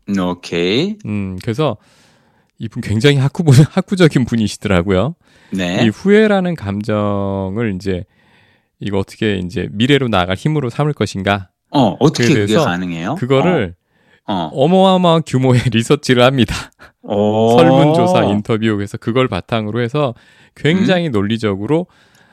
음, 0.08 0.18
오케이. 0.20 0.96
음, 1.04 1.36
그래서 1.42 1.76
이분 2.58 2.80
굉장히 2.82 3.16
학구, 3.16 3.44
학구적인 3.70 4.24
분이시더라고요. 4.24 5.14
네. 5.52 5.84
이 5.84 5.88
후회라는 5.88 6.54
감정을 6.54 7.74
이제 7.74 8.04
이거 8.80 8.98
어떻게 8.98 9.36
이제 9.38 9.68
미래로 9.72 10.08
나아갈 10.08 10.36
힘으로 10.36 10.70
삼을 10.70 10.92
것인가? 10.92 11.50
어, 11.70 11.96
어떻게 11.98 12.32
그게 12.32 12.54
가능해요? 12.54 13.16
그거를 13.16 13.74
어, 14.26 14.50
어 14.52 14.68
마어마한 14.68 15.22
규모의 15.26 15.62
리서치를 15.72 16.22
합니다. 16.22 16.54
어. 17.02 17.56
설문조사 17.56 18.24
인터뷰 18.24 18.74
그래서 18.76 18.96
그걸 18.96 19.28
바탕으로 19.28 19.80
해서 19.80 20.14
굉장히 20.54 21.08
논리적으로 21.08 21.86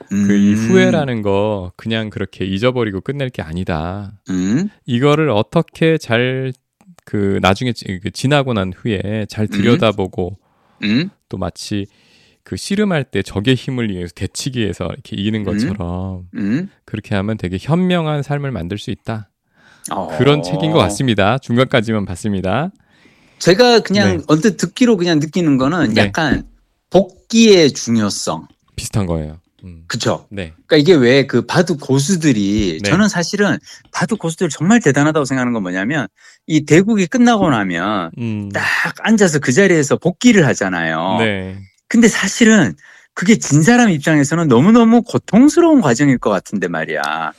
그이 0.09 0.53
음, 0.53 0.55
후회라는 0.55 1.21
거 1.21 1.71
그냥 1.75 2.09
그렇게 2.09 2.45
잊어버리고 2.45 3.01
끝낼 3.01 3.29
게 3.29 3.41
아니다. 3.41 4.13
음, 4.29 4.69
이거를 4.85 5.29
어떻게 5.29 5.97
잘 5.97 6.53
그 7.05 7.39
나중에 7.41 7.73
지- 7.73 7.99
그 8.01 8.11
지나고 8.11 8.53
난 8.53 8.71
후에 8.75 9.25
잘 9.29 9.47
들여다보고 9.47 10.37
음, 10.83 11.09
또 11.29 11.37
마치 11.37 11.85
그 12.43 12.57
씨름할 12.57 13.05
때 13.05 13.21
적의 13.21 13.55
힘을 13.55 13.89
이용해서 13.91 14.13
대치기 14.15 14.59
위해서 14.59 14.85
이렇게 14.85 15.15
이기는 15.15 15.41
음. 15.41 15.43
것처럼 15.45 16.27
음. 16.35 16.69
그렇게 16.85 17.15
하면 17.15 17.37
되게 17.37 17.57
현명한 17.59 18.23
삶을 18.23 18.51
만들 18.51 18.77
수 18.77 18.91
있다. 18.91 19.29
어. 19.91 20.17
그런 20.17 20.43
책인 20.43 20.71
것 20.71 20.77
같습니다. 20.79 21.37
중간까지만 21.37 22.05
봤습니다. 22.05 22.71
제가 23.39 23.79
그냥 23.81 24.17
네. 24.17 24.23
언뜻 24.27 24.55
듣기로 24.57 24.95
그냥 24.97 25.19
느끼는 25.19 25.57
거는 25.57 25.93
네. 25.93 26.01
약간 26.05 26.43
복귀의 26.89 27.71
중요성. 27.73 28.47
비슷한 28.75 29.05
거예요. 29.05 29.39
음. 29.63 29.83
그쵸? 29.87 30.27
네. 30.29 30.53
그러니까 30.67 30.77
이게 30.77 30.93
왜 30.93 31.25
그 31.25 31.45
바둑 31.45 31.79
고수들이 31.79 32.79
네. 32.83 32.89
저는 32.89 33.07
사실은 33.07 33.57
바둑 33.91 34.19
고수들 34.19 34.49
정말 34.49 34.79
대단하다고 34.81 35.25
생각하는 35.25 35.53
건 35.53 35.63
뭐냐면 35.63 36.07
이 36.47 36.65
대국이 36.65 37.07
끝나고 37.07 37.49
나면 37.49 38.11
음. 38.17 38.49
딱 38.53 38.63
앉아서 38.99 39.39
그 39.39 39.51
자리에서 39.51 39.97
복귀를 39.97 40.45
하잖아요. 40.47 41.17
네. 41.19 41.57
근데 41.87 42.07
사실은 42.07 42.73
그게 43.13 43.37
진 43.37 43.61
사람 43.63 43.89
입장에서는 43.89 44.47
너무너무 44.47 45.01
고통스러운 45.03 45.81
과정일 45.81 46.17
것 46.17 46.29
같은데 46.29 46.67
말이야. 46.67 47.31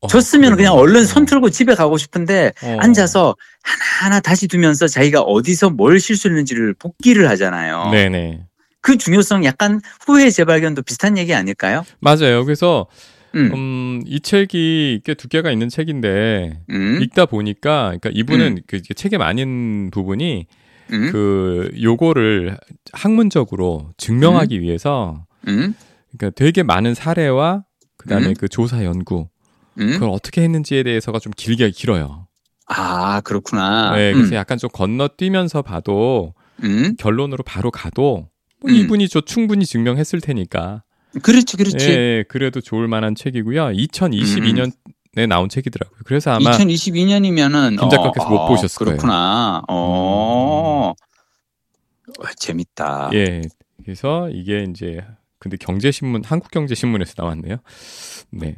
어, 0.00 0.06
졌으면 0.08 0.56
그냥. 0.56 0.74
얼른 0.74 1.04
손 1.06 1.24
틀고 1.24 1.50
집에 1.50 1.74
가고 1.74 1.96
싶은데 1.98 2.52
어. 2.62 2.76
앉아서 2.80 3.36
하나하나 3.62 4.20
다시 4.20 4.48
두면서 4.48 4.86
자기가 4.88 5.20
어디서 5.22 5.70
뭘 5.70 6.00
실수했는지를 6.00 6.74
복기를 6.74 7.28
하잖아요. 7.30 7.90
네네. 7.90 8.44
그 8.84 8.98
중요성 8.98 9.46
약간 9.46 9.80
후회 10.04 10.28
재발견도 10.28 10.82
비슷한 10.82 11.16
얘기 11.16 11.32
아닐까요? 11.32 11.86
맞아요. 12.00 12.44
그래서 12.44 12.86
음, 13.34 13.50
음, 13.54 14.02
이 14.06 14.20
책이 14.20 15.00
꽤 15.06 15.14
두께가 15.14 15.50
있는 15.50 15.70
책인데 15.70 16.60
음, 16.68 16.98
읽다 17.02 17.24
보니까 17.24 17.96
그러니까 17.98 18.10
이분은 18.12 18.60
그 18.66 18.82
책의 18.82 19.18
많은 19.18 19.90
부분이 19.90 20.46
음, 20.92 21.12
그 21.12 21.70
요거를 21.80 22.58
학문적으로 22.92 23.94
증명하기 23.96 24.60
위해서 24.60 25.24
음, 25.48 25.74
그러니까 26.12 26.36
되게 26.36 26.62
많은 26.62 26.92
사례와 26.92 27.64
그다음에 27.96 28.28
음. 28.28 28.34
그 28.38 28.50
조사 28.50 28.84
연구 28.84 29.28
음. 29.80 29.92
그걸 29.92 30.10
어떻게 30.10 30.42
했는지에 30.42 30.82
대해서가 30.82 31.20
좀 31.20 31.32
길게 31.34 31.70
길어요. 31.70 32.28
아 32.66 33.22
그렇구나. 33.22 33.96
네, 33.96 34.12
음, 34.12 34.18
그래서 34.18 34.36
약간 34.36 34.58
좀 34.58 34.68
건너뛰면서 34.70 35.62
봐도 35.62 36.34
음, 36.62 36.96
결론으로 36.98 37.42
바로 37.44 37.70
가도 37.70 38.28
뭐 38.64 38.70
음. 38.70 38.76
이분이 38.76 39.08
저 39.08 39.20
충분히 39.20 39.66
증명했을 39.66 40.20
테니까. 40.20 40.82
그렇지, 41.22 41.56
그렇지. 41.56 41.90
예, 41.90 42.24
그래도 42.28 42.60
좋을 42.60 42.88
만한 42.88 43.14
책이고요. 43.14 43.66
2022년에 43.66 45.28
나온 45.28 45.48
책이더라고요. 45.48 46.00
그래서 46.04 46.32
아마 46.32 46.50
2022년이면은 46.50 47.78
김 47.78 47.90
작가께서 47.90 48.28
못 48.28 48.48
보셨을 48.48 48.86
거예요. 48.86 48.96
음. 48.96 48.96
그렇구나. 48.96 49.62
어, 49.68 50.92
어, 52.18 52.24
재밌다. 52.36 53.10
예, 53.12 53.42
그래서 53.84 54.28
이게 54.30 54.66
이제 54.68 55.04
근데 55.38 55.56
경제신문 55.58 56.24
한국경제신문에서 56.24 57.14
나왔네요. 57.18 57.58
네. 58.30 58.56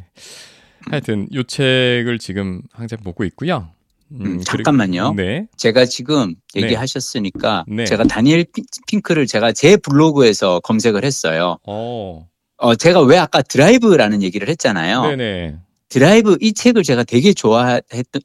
하여튼 0.88 1.26
요 1.34 1.42
책을 1.42 2.18
지금 2.20 2.62
항상 2.72 3.00
보고 3.02 3.25
있고요. 3.25 3.72
음, 4.12 4.18
그리고- 4.22 4.44
잠깐만요. 4.44 5.14
네. 5.14 5.46
제가 5.56 5.84
지금 5.84 6.34
네. 6.54 6.62
얘기하셨으니까 6.62 7.64
네. 7.68 7.84
제가 7.86 8.04
다니엘 8.04 8.46
피- 8.54 8.62
핑크를 8.86 9.26
제가 9.26 9.52
제 9.52 9.76
블로그에서 9.76 10.60
검색을 10.60 11.04
했어요. 11.04 11.58
어. 11.66 12.26
어, 12.58 12.75
제가 12.75 13.00
왜 13.02 13.18
아까 13.18 13.42
드라이브라는 13.42 14.22
얘기를 14.22 14.48
했잖아요. 14.48 15.02
네네. 15.08 15.56
드라이브 15.88 16.36
이 16.40 16.52
책을 16.52 16.82
제가 16.82 17.04
되게 17.04 17.32
좋아했던 17.34 18.22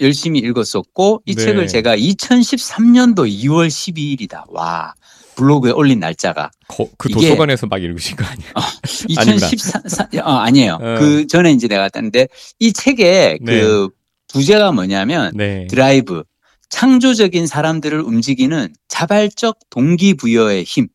열심히 0.00 0.38
읽었었고 0.40 1.22
이 1.26 1.34
네. 1.34 1.44
책을 1.44 1.66
제가 1.66 1.96
2013년도 1.96 3.28
2월 3.28 3.68
12일이다. 3.68 4.44
와. 4.48 4.94
블로그에 5.36 5.70
올린 5.70 6.00
날짜가 6.00 6.50
거- 6.66 6.88
그 6.98 7.08
도서관에서 7.08 7.68
막 7.68 7.80
읽으신 7.80 8.16
거 8.16 8.24
아니에요? 8.24 8.52
2014 9.08 9.80
어, 10.24 10.32
아니에요. 10.32 10.74
어. 10.80 10.94
그 10.98 11.26
전에 11.28 11.52
이제 11.52 11.68
내가 11.68 11.88
갔는데 11.88 12.26
이 12.58 12.72
책의 12.72 13.38
네. 13.42 13.60
그 13.60 13.88
부제가 14.32 14.72
뭐냐면 14.72 15.32
네. 15.34 15.66
드라이브 15.68 16.22
창조적인 16.70 17.46
사람들을 17.46 17.98
움직이는 18.00 18.68
자발적 18.88 19.58
동기부여의 19.70 20.64
힘. 20.64 20.88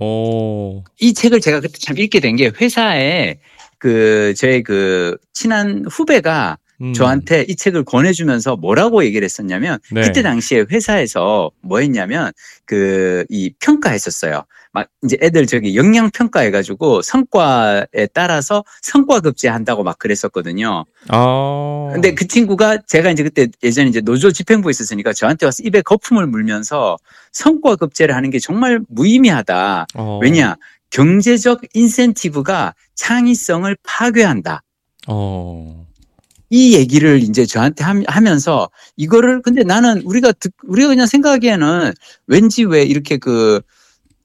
오. 0.00 0.82
이 1.00 1.14
책을 1.14 1.40
제가 1.40 1.60
그때 1.60 1.78
참 1.78 1.96
읽게 1.98 2.18
된 2.20 2.36
게 2.36 2.50
회사에 2.60 3.38
그 3.78 4.34
저의 4.36 4.62
그 4.62 5.16
친한 5.32 5.84
후배가 5.90 6.58
음. 6.80 6.92
저한테 6.92 7.44
이 7.48 7.54
책을 7.54 7.84
권해주면서 7.84 8.56
뭐라고 8.56 9.04
얘기를 9.04 9.24
했었냐면 9.24 9.78
네. 9.92 10.00
그때 10.02 10.22
당시에 10.22 10.64
회사에서 10.70 11.50
뭐 11.62 11.78
했냐면 11.78 12.32
그 12.64 13.24
이 13.30 13.52
평가했었어요. 13.60 14.42
막 14.72 14.88
이제 15.04 15.18
애들 15.20 15.46
저기 15.46 15.76
영양 15.76 16.10
평가해가지고 16.10 17.02
성과에 17.02 18.08
따라서 18.14 18.64
성과 18.80 19.20
급제한다고 19.20 19.82
막 19.84 19.98
그랬었거든요. 19.98 20.84
아. 21.08 21.90
근데 21.92 22.14
그 22.14 22.26
친구가 22.26 22.78
제가 22.86 23.10
이제 23.10 23.22
그때 23.22 23.48
예전에 23.62 23.88
이제 23.90 24.00
노조 24.00 24.32
집행부에 24.32 24.70
있었으니까 24.70 25.12
저한테 25.12 25.44
와서 25.46 25.62
입에 25.62 25.82
거품을 25.82 26.26
물면서 26.26 26.96
성과 27.32 27.76
급제를 27.76 28.16
하는 28.16 28.30
게 28.30 28.38
정말 28.38 28.80
무의미하다. 28.88 29.86
어. 29.94 30.18
왜냐? 30.22 30.56
경제적 30.88 31.60
인센티브가 31.74 32.74
창의성을 32.94 33.76
파괴한다. 33.82 34.62
어. 35.08 35.86
이 36.48 36.74
얘기를 36.74 37.22
이제 37.22 37.44
저한테 37.46 37.82
함- 37.84 38.04
하면서 38.06 38.70
이거를 38.96 39.40
근데 39.42 39.64
나는 39.64 40.02
우리가 40.02 40.32
듣, 40.32 40.52
우리가 40.64 40.88
그냥 40.88 41.06
생각하기에는 41.06 41.92
왠지 42.26 42.64
왜 42.64 42.82
이렇게 42.84 43.16
그 43.16 43.60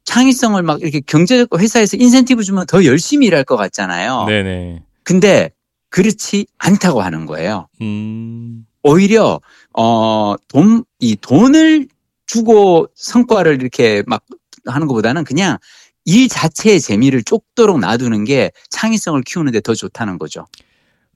창의성을 0.08 0.64
막 0.64 0.82
이렇게 0.82 1.02
경제적 1.02 1.50
회사에서 1.60 1.98
인센티브 1.98 2.42
주면 2.42 2.66
더 2.66 2.86
열심히 2.86 3.28
일할 3.28 3.44
것 3.44 3.58
같잖아요. 3.58 4.24
네네. 4.26 4.82
근데 5.04 5.52
그렇지 5.90 6.48
않다고 6.58 7.02
하는 7.02 7.26
거예요. 7.26 7.68
음. 7.82 8.66
오히려 8.84 9.42
어돈 9.74 10.86
이 11.00 11.18
돈을 11.18 11.90
주고 12.26 12.88
성과를 12.96 13.56
이렇게 13.62 14.02
막 14.08 14.24
하는 14.66 14.88
것보다는 14.88 15.26
그냥 15.26 15.58
일 16.06 16.30
자체의 16.30 16.80
재미를 16.80 17.22
쫓도록 17.22 17.78
놔두는 17.80 18.24
게 18.24 18.52
창의성을 18.70 19.22
키우는데 19.24 19.60
더 19.60 19.76
좋다는 19.76 20.18
거죠. 20.20 20.46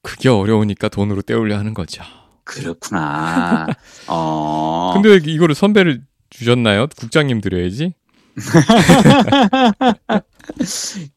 그게 0.02 0.28
어려우니까 0.28 0.90
돈으로 0.90 1.22
때우려 1.22 1.58
하는 1.58 1.74
거죠. 1.74 2.04
그렇구나. 2.44 3.68
어. 4.08 4.92
근데 4.96 5.10
왜 5.10 5.20
이거를 5.24 5.56
선배를 5.56 6.02
주셨나요? 6.30 6.88
국장님 6.98 7.40
드려야지. 7.40 7.94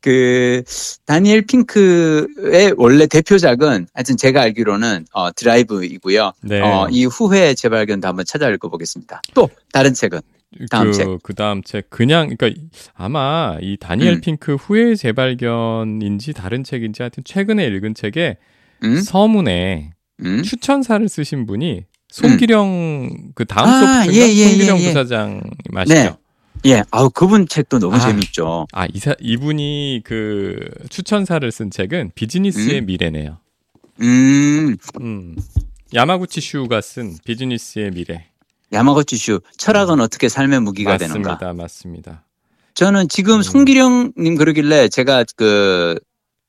그 0.00 0.62
다니엘 1.06 1.46
핑크의 1.46 2.74
원래 2.76 3.06
대표작은 3.06 3.86
하여튼 3.94 4.16
제가 4.16 4.42
알기로는 4.42 5.06
어, 5.12 5.32
드라이브이고요. 5.32 6.32
네. 6.42 6.60
어, 6.60 6.88
이 6.90 7.04
후회 7.04 7.54
재발견도 7.54 8.08
한번 8.08 8.24
찾아 8.24 8.48
읽어보겠습니다. 8.48 9.22
또 9.34 9.48
다른 9.72 9.94
책은 9.94 10.20
다음 10.70 10.86
그, 10.86 10.92
책. 10.92 11.08
그 11.22 11.34
다음 11.34 11.62
책. 11.62 11.90
그냥, 11.90 12.34
그러니까 12.36 12.60
아마 12.94 13.56
이 13.60 13.76
다니엘 13.78 14.14
음. 14.14 14.20
핑크 14.20 14.56
후의 14.56 14.96
재발견인지 14.96 16.32
다른 16.32 16.64
책인지 16.64 17.02
하여튼 17.02 17.22
최근에 17.24 17.64
읽은 17.66 17.94
책에 17.94 18.36
음? 18.82 19.00
서문에 19.00 19.92
음? 20.24 20.42
추천사를 20.42 21.08
쓰신 21.08 21.46
분이 21.46 21.84
송길영 22.08 23.32
그 23.34 23.44
다음 23.44 23.68
아, 23.68 24.02
소프트인가 24.02 24.26
예, 24.26 24.28
예, 24.28 24.48
송기령 24.48 24.78
예, 24.78 24.82
예. 24.82 24.86
부사장 24.88 25.42
맞시죠? 25.70 25.94
네. 25.94 26.12
예, 26.66 26.82
아우 26.90 27.10
그분 27.10 27.48
책도 27.48 27.78
너무 27.78 27.96
아. 27.96 28.00
재밌죠. 28.00 28.66
아, 28.72 28.86
이사, 28.92 29.14
이분이 29.20 30.02
그 30.04 30.58
추천사를 30.90 31.50
쓴 31.50 31.70
책은 31.70 32.12
비즈니스의 32.14 32.80
음. 32.80 32.86
미래네요. 32.86 33.38
음, 34.02 34.76
음. 35.00 35.36
야마구치 35.94 36.40
슈가 36.40 36.80
쓴 36.80 37.16
비즈니스의 37.24 37.90
미래. 37.92 38.26
야마구치 38.72 39.16
슈 39.16 39.40
철학은 39.56 40.00
어떻게 40.00 40.28
삶의 40.28 40.60
무기가 40.60 40.92
맞습니다. 40.92 41.38
되는가. 41.38 41.54
맞습니다. 41.54 42.24
저는 42.74 43.08
지금 43.08 43.38
음. 43.38 43.42
송길영님 43.42 44.36
그러길래 44.36 44.88
제가 44.88 45.24
그 45.36 45.98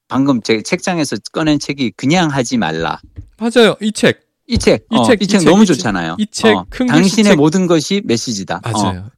방금 0.07 0.41
제 0.41 0.61
책장에서 0.61 1.15
꺼낸 1.31 1.57
책이 1.57 1.93
그냥 1.97 2.29
하지 2.29 2.57
말라. 2.57 2.99
맞아요. 3.37 3.75
이 3.81 3.91
책. 3.91 4.29
이 4.47 4.57
책, 4.57 4.85
이 4.91 4.97
어, 4.97 5.03
책, 5.05 5.21
이이책 5.21 5.39
책, 5.39 5.49
너무 5.49 5.63
이 5.63 5.65
책, 5.65 5.75
좋잖아요. 5.75 6.17
이 6.19 6.25
책, 6.27 6.53
어, 6.57 6.65
당신의 6.69 7.31
책. 7.31 7.35
모든 7.37 7.67
것이 7.67 8.01
메시지다. 8.03 8.59
어. 8.65 8.71
맞아요. 8.71 9.09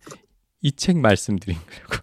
이 0.64 0.72
책 0.72 0.98
말씀드린 0.98 1.58
거고. 1.90 2.02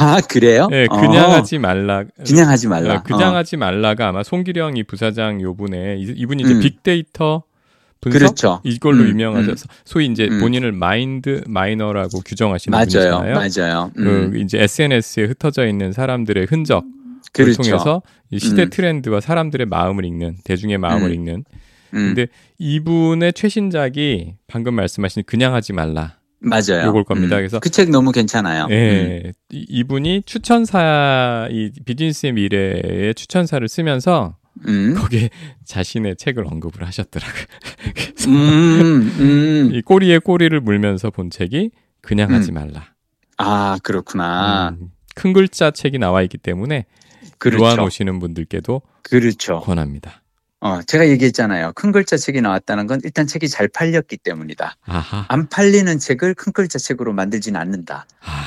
아 0.00 0.20
그래요? 0.28 0.66
네, 0.70 0.86
그냥 0.88 1.30
어, 1.30 1.34
하지 1.34 1.58
말라. 1.58 2.04
그냥 2.26 2.48
하지 2.50 2.66
말라. 2.68 2.94
어, 2.96 3.02
그냥 3.04 3.34
어. 3.34 3.36
하지 3.36 3.56
말라가 3.56 4.08
아마 4.08 4.22
송기령 4.22 4.76
이 4.76 4.82
부사장 4.82 5.40
요분에 5.40 5.96
이- 5.98 6.14
이분이 6.16 6.42
이제 6.42 6.54
음. 6.54 6.60
빅데이터 6.60 7.44
분석 8.00 8.18
그렇죠. 8.18 8.60
이걸로 8.64 9.02
음, 9.04 9.08
유명하셔서 9.10 9.66
소위 9.84 10.06
이제 10.06 10.26
음. 10.30 10.40
본인을 10.40 10.72
마인드 10.72 11.42
마이너라고 11.46 12.20
규정하시는 12.20 12.74
맞아요, 12.74 12.86
분이잖아요. 13.20 13.34
맞아요. 13.34 13.92
음, 13.98 14.30
그 14.32 14.38
이제 14.38 14.58
SNS에 14.60 15.24
흩어져 15.26 15.66
있는 15.66 15.92
사람들의 15.92 16.46
흔적을 16.50 16.82
그렇죠. 17.32 17.62
통해서 17.62 18.02
이 18.30 18.38
시대 18.38 18.62
음. 18.64 18.70
트렌드와 18.70 19.20
사람들의 19.20 19.66
마음을 19.66 20.04
읽는 20.04 20.36
대중의 20.44 20.78
마음을 20.78 21.10
음. 21.10 21.14
읽는. 21.14 21.34
음, 21.92 22.14
근데 22.14 22.26
이분의 22.58 23.34
최신작이 23.34 24.34
방금 24.46 24.74
말씀하신 24.74 25.24
그냥 25.26 25.54
하지 25.54 25.72
말라. 25.74 26.16
맞아요. 26.40 26.86
요걸 26.86 27.04
겁니다. 27.04 27.36
음, 27.36 27.40
그래서 27.40 27.60
그 27.60 27.70
책 27.70 27.90
너무 27.90 28.12
괜찮아요. 28.12 28.64
음, 28.64 28.70
예, 28.70 29.32
이- 29.50 29.66
이분이 29.68 30.22
추천사 30.26 31.46
이 31.50 31.70
비즈니스의 31.84 32.32
미래의 32.32 33.14
추천사를 33.14 33.66
쓰면서 33.68 34.36
음, 34.66 34.94
거기에 34.96 35.30
자신의 35.64 36.16
책을 36.16 36.46
언급을 36.46 36.86
하셨더라고요. 36.86 37.44
그래서 37.94 38.30
음, 38.30 39.14
음. 39.20 39.70
이 39.72 39.82
꼬리에 39.82 40.18
꼬리를 40.18 40.58
물면서 40.60 41.10
본 41.10 41.30
책이 41.30 41.70
그냥 42.00 42.30
음. 42.30 42.34
하지 42.34 42.52
말라. 42.52 42.94
아 43.36 43.78
그렇구나. 43.82 44.70
음, 44.80 44.88
큰 45.14 45.32
글자 45.32 45.70
책이 45.70 45.98
나와 45.98 46.22
있기 46.22 46.38
때문에 46.38 46.86
그렇죠. 47.38 47.84
오시는 47.84 48.18
분들께도 48.18 48.82
그렇죠. 49.02 49.60
권합니다. 49.60 50.22
어, 50.60 50.82
제가 50.82 51.08
얘기했잖아요. 51.08 51.72
큰 51.74 51.90
글자 51.90 52.16
책이 52.16 52.40
나왔다는 52.42 52.86
건 52.86 53.00
일단 53.04 53.26
책이 53.26 53.48
잘 53.48 53.66
팔렸기 53.68 54.18
때문이다. 54.18 54.76
아하, 54.86 55.24
안 55.28 55.48
팔리는 55.48 55.98
책을 55.98 56.34
큰 56.34 56.52
글자 56.52 56.78
책으로 56.78 57.12
만들지는 57.14 57.58
않는다. 57.58 58.06
아, 58.22 58.46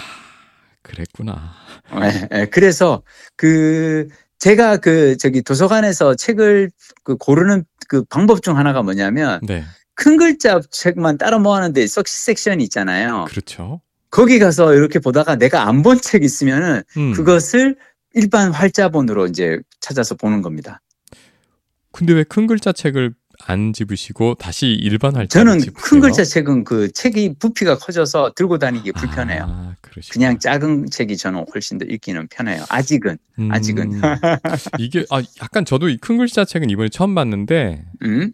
그랬구나. 0.83 1.53
예, 2.01 2.27
예. 2.41 2.45
그래서 2.45 3.01
그 3.35 4.07
제가 4.37 4.77
그 4.77 5.17
저기 5.17 5.41
도서관에서 5.41 6.15
책을 6.15 6.69
그 7.03 7.17
고르는 7.17 7.65
그 7.87 8.03
방법 8.05 8.43
중 8.43 8.57
하나가 8.57 8.83
뭐냐면 8.83 9.39
네, 9.43 9.63
큰 9.95 10.17
글자 10.17 10.61
책만 10.69 11.17
따로 11.17 11.39
모아는데 11.39 11.87
석시 11.87 12.25
섹션이 12.25 12.63
있잖아요. 12.65 13.25
그렇죠. 13.29 13.81
거기 14.11 14.37
가서 14.37 14.75
이렇게 14.75 14.99
보다가 14.99 15.35
내가 15.37 15.67
안 15.67 15.81
본 15.81 15.99
책 15.99 16.23
있으면은 16.23 16.83
음. 16.97 17.13
그것을 17.13 17.75
일반 18.13 18.51
활자본으로 18.51 19.25
이제 19.25 19.57
찾아서 19.79 20.13
보는 20.13 20.43
겁니다. 20.43 20.81
근데 21.93 22.11
왜 22.13 22.23
큰 22.25 22.47
글자 22.47 22.71
책을 22.73 23.13
안 23.45 23.73
집으시고 23.73 24.35
다시 24.35 24.67
일반 24.67 25.15
활자 25.15 25.39
저는 25.39 25.59
큰 25.73 25.99
글자 25.99 26.23
책은 26.23 26.63
그 26.65 26.91
책이 26.91 27.35
부피가 27.39 27.77
커져서 27.77 28.33
들고 28.35 28.57
다니기 28.59 28.91
불편해요. 28.91 29.45
아, 29.47 29.75
그러시구나. 29.81 30.13
그냥 30.13 30.39
작은 30.39 30.85
책이 30.91 31.17
저는 31.17 31.45
훨씬 31.53 31.77
더 31.77 31.85
읽기는 31.85 32.27
편해요. 32.29 32.63
아직은. 32.69 33.17
음, 33.39 33.51
아직은. 33.51 34.01
이게 34.79 35.05
아 35.09 35.21
약간 35.41 35.65
저도 35.65 35.89
이 35.89 35.97
큰 35.97 36.17
글자 36.17 36.45
책은 36.45 36.69
이번에 36.69 36.89
처음 36.89 37.15
봤는데 37.15 37.85
음? 38.03 38.31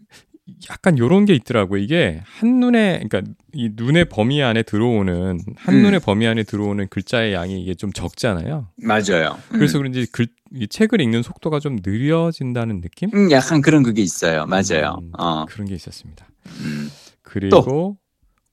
약간 0.68 0.98
요런 0.98 1.24
게 1.26 1.34
있더라고요. 1.34 1.80
이게 1.82 2.20
한눈에 2.24 3.00
그러니까 3.08 3.32
이 3.52 3.70
눈의 3.74 4.06
범위 4.06 4.42
안에 4.42 4.62
들어오는 4.64 5.38
한눈의 5.56 5.94
음. 5.94 6.00
범위 6.04 6.26
안에 6.26 6.42
들어오는 6.42 6.88
글자의 6.88 7.32
양이 7.32 7.62
이게 7.62 7.74
좀 7.74 7.92
적잖아요. 7.92 8.68
맞아요. 8.76 9.38
그래서 9.50 9.78
그런지 9.78 10.06
글, 10.12 10.26
이 10.52 10.66
책을 10.68 11.00
읽는 11.00 11.22
속도가 11.22 11.60
좀 11.60 11.78
느려진다는 11.84 12.80
느낌? 12.80 13.10
음, 13.14 13.30
약간 13.30 13.60
그런 13.60 13.82
그게 13.82 14.02
있어요. 14.02 14.46
맞아요. 14.46 14.98
음, 15.00 15.12
어. 15.18 15.44
그런 15.46 15.66
게 15.68 15.74
있었습니다. 15.74 16.28
음. 16.60 16.90
그리고 17.22 17.96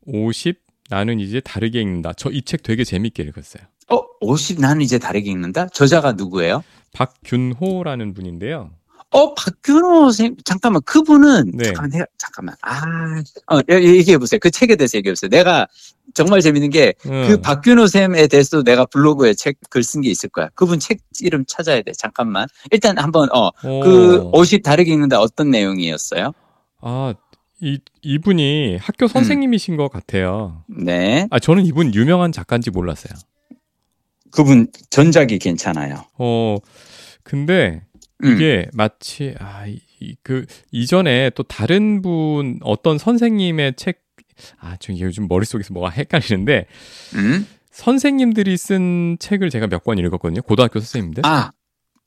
50 0.06 0.62
나는 0.90 1.20
이제 1.20 1.40
다르게 1.42 1.82
읽는다. 1.82 2.14
저 2.14 2.30
이 2.32 2.42
책 2.44 2.64
되게 2.64 2.84
재밌게 2.84 3.24
읽었어요. 3.24 3.64
어, 3.90 4.02
50 4.22 4.62
나는 4.62 4.82
이제 4.82 5.00
다르게 5.00 5.32
읽는다? 5.32 5.68
저자가 5.70 6.14
누구예요? 6.14 6.64
박균호라는 6.94 8.14
분인데요. 8.14 8.72
어, 9.12 9.34
박균호 9.34 10.02
선생님, 10.12 10.36
잠깐만, 10.44 10.82
그분은, 10.84 11.52
네. 11.54 11.64
잠깐만, 11.66 11.90
내가, 11.92 12.06
잠깐만, 12.18 12.56
아, 12.62 13.56
어, 13.56 13.60
얘기해 13.70 14.18
보세요. 14.18 14.38
그 14.42 14.52
책에 14.52 14.76
대해서 14.76 14.98
얘기해 14.98 15.14
보세요. 15.14 15.30
내가 15.30 15.66
정말 16.14 16.42
재밌는 16.42 16.70
게, 16.72 16.94
그 17.02 17.10
음. 17.10 17.42
박균호 17.42 17.88
쌤에 17.88 18.28
대해서도 18.28 18.64
내가 18.64 18.86
블로그에 18.86 19.34
책, 19.34 19.58
글 19.70 19.82
쓴 19.82 20.02
게 20.02 20.10
있을 20.10 20.30
거야. 20.30 20.50
그분 20.56 20.80
책 20.80 21.00
이름 21.22 21.46
찾아야 21.48 21.82
돼. 21.82 21.94
잠깐만. 21.94 22.48
일단 22.72 22.98
한번, 22.98 23.30
어, 23.34 23.52
그 23.62 24.18
어. 24.18 24.32
50 24.38 24.62
다르게 24.64 24.92
읽는다 24.92 25.20
어떤 25.22 25.52
내용이었어요? 25.52 26.34
아, 26.82 27.14
이, 27.62 27.80
이분이 28.02 28.78
학교 28.78 29.08
선생님이신 29.08 29.78
것 29.78 29.88
같아요. 29.90 30.64
네. 30.68 31.28
아, 31.32 31.40
저는 31.40 31.66
이분 31.66 31.94
유명한 31.96 32.32
작가인지 32.34 32.72
몰랐어요. 32.72 33.18
그분 34.32 34.68
전작이 34.90 35.40
괜찮아요. 35.40 36.06
어, 36.18 36.58
근데 37.24 37.82
음. 37.84 37.97
이게 38.24 38.68
마치, 38.74 39.36
아, 39.40 39.68
이, 39.68 39.80
이- 40.00 40.16
그, 40.24 40.46
이전에 40.72 41.30
또 41.32 41.44
다른 41.44 42.02
분, 42.02 42.60
어떤 42.64 42.98
선생님의 42.98 43.74
책, 43.76 44.02
아, 44.60 44.76
저 44.80 44.94
요즘 44.98 45.28
머릿속에서 45.28 45.74
뭐가 45.74 45.90
헷갈리는데 45.90 46.66
음? 47.16 47.48
선생님들이 47.72 48.58
쓴 48.58 49.18
책을 49.20 49.50
제가 49.50 49.68
몇 49.68 49.84
권 49.84 49.98
읽었거든요. 50.00 50.42
고등학교 50.42 50.80
선생님들. 50.80 51.26
아, 51.26 51.52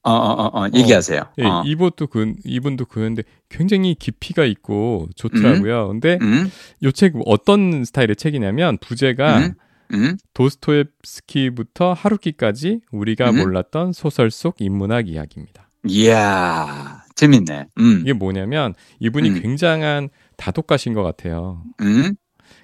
어, 0.03 0.11
어, 0.13 0.47
어, 0.47 0.61
어, 0.65 0.69
얘기하세요. 0.75 1.23
예, 1.39 1.45
어. 1.45 1.63
이분도 1.67 2.07
그 2.07 2.33
이분도 2.45 2.87
그런데 2.87 3.23
굉장히 3.49 3.95
깊이가 3.95 4.45
있고 4.47 5.09
좋더라고요. 5.15 5.89
근데 5.89 6.19
음? 6.23 6.51
요책 6.83 7.15
어떤 7.27 7.85
스타일의 7.85 8.17
책이냐면 8.17 8.79
부제가 8.79 9.39
음? 9.39 9.53
음? 9.93 10.17
도스토옙스키부터 10.35 11.93
하루키까지 11.93 12.81
우리가 12.93 13.31
음? 13.31 13.39
몰랐던 13.39 13.93
소설 13.93 14.31
속 14.31 14.57
인문학 14.61 15.09
이야기입니다. 15.09 15.69
이야, 15.87 17.03
재밌네. 17.15 17.67
음. 17.79 18.01
이게 18.03 18.13
뭐냐면 18.13 18.75
이분이 18.99 19.31
음. 19.31 19.43
굉장한 19.43 20.09
다독가신 20.37 20.95
것 20.95 21.03
같아요. 21.03 21.63
음? 21.81 22.15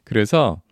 그래서 0.04 0.62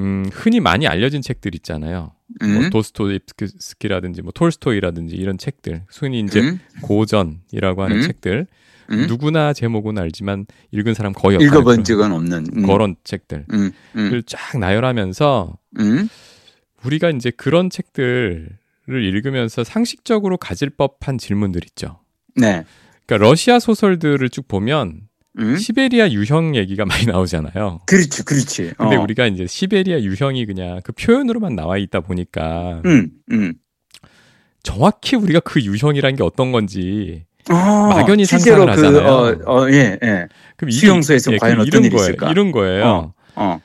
음, 0.00 0.24
흔히 0.32 0.60
많이 0.60 0.86
알려진 0.86 1.22
책들 1.22 1.54
있잖아요. 1.56 2.12
뭐 2.40 2.48
음? 2.48 2.70
도스토옙스키라든지 2.70 4.22
뭐 4.22 4.32
톨스토이라든지 4.32 5.16
이런 5.16 5.36
책들, 5.36 5.84
흔히 5.88 6.20
이제 6.20 6.40
음? 6.40 6.58
고전이라고 6.82 7.82
하는 7.82 7.96
음? 7.96 8.02
책들 8.02 8.46
음? 8.90 9.06
누구나 9.06 9.52
제목은 9.52 9.98
알지만 9.98 10.46
읽은 10.70 10.94
사람 10.94 11.12
거의 11.12 11.36
없다. 11.36 11.46
읽어본 11.46 11.84
적은 11.84 12.12
없는. 12.12 12.46
음. 12.56 12.62
그런 12.66 12.96
책들을 13.04 14.22
쫙 14.26 14.58
나열하면서 14.58 15.58
음, 15.80 16.08
우리가 16.84 17.10
이제 17.10 17.30
그런 17.30 17.70
책들을 17.70 18.48
읽으면서 18.88 19.64
상식적으로 19.64 20.36
가질 20.36 20.70
법한 20.70 21.18
질문들 21.18 21.62
있죠. 21.66 22.00
네. 22.34 22.64
그러니까 23.06 23.28
러시아 23.28 23.58
소설들을 23.58 24.28
쭉 24.30 24.48
보면 24.48 25.02
음? 25.38 25.56
시베리아 25.56 26.10
유형 26.10 26.56
얘기가 26.56 26.84
많이 26.86 27.06
나오잖아요. 27.06 27.80
그렇지, 27.86 28.24
그렇지. 28.24 28.74
근데 28.76 28.96
어. 28.96 29.00
우리가 29.00 29.26
이제 29.26 29.46
시베리아 29.46 30.00
유형이 30.00 30.46
그냥 30.46 30.80
그 30.84 30.92
표현으로만 30.92 31.54
나와 31.54 31.78
있다 31.78 32.00
보니까 32.00 32.82
음, 32.84 33.10
음. 33.30 33.54
정확히 34.62 35.16
우리가 35.16 35.40
그 35.40 35.60
유형이란 35.60 36.16
게 36.16 36.22
어떤 36.22 36.52
건지 36.52 37.24
어, 37.50 37.54
막연히 37.54 38.24
상상을 38.24 38.66
그, 38.66 38.70
하잖아요. 38.70 39.42
어, 39.46 39.62
어, 39.62 39.70
예, 39.70 39.98
예. 40.02 40.28
그럼 40.56 40.70
수용소에서 40.70 41.32
예, 41.32 41.38
과연 41.38 41.56
어떤 41.56 41.66
이런 41.66 41.84
일이 41.84 41.90
거예요. 41.96 42.08
있을까? 42.10 42.30
이런 42.30 42.52
거예요. 42.52 42.84
어. 42.84 43.14
어, 43.34 43.60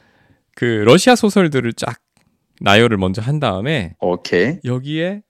그 0.55 0.65
러시아 0.65 1.15
소설들을 1.15 1.73
쫙 1.73 1.99
나열을 2.61 2.97
먼저 2.97 3.21
한 3.21 3.39
다음에 3.39 3.93
오케이. 3.99 4.59
여기에 4.63 5.21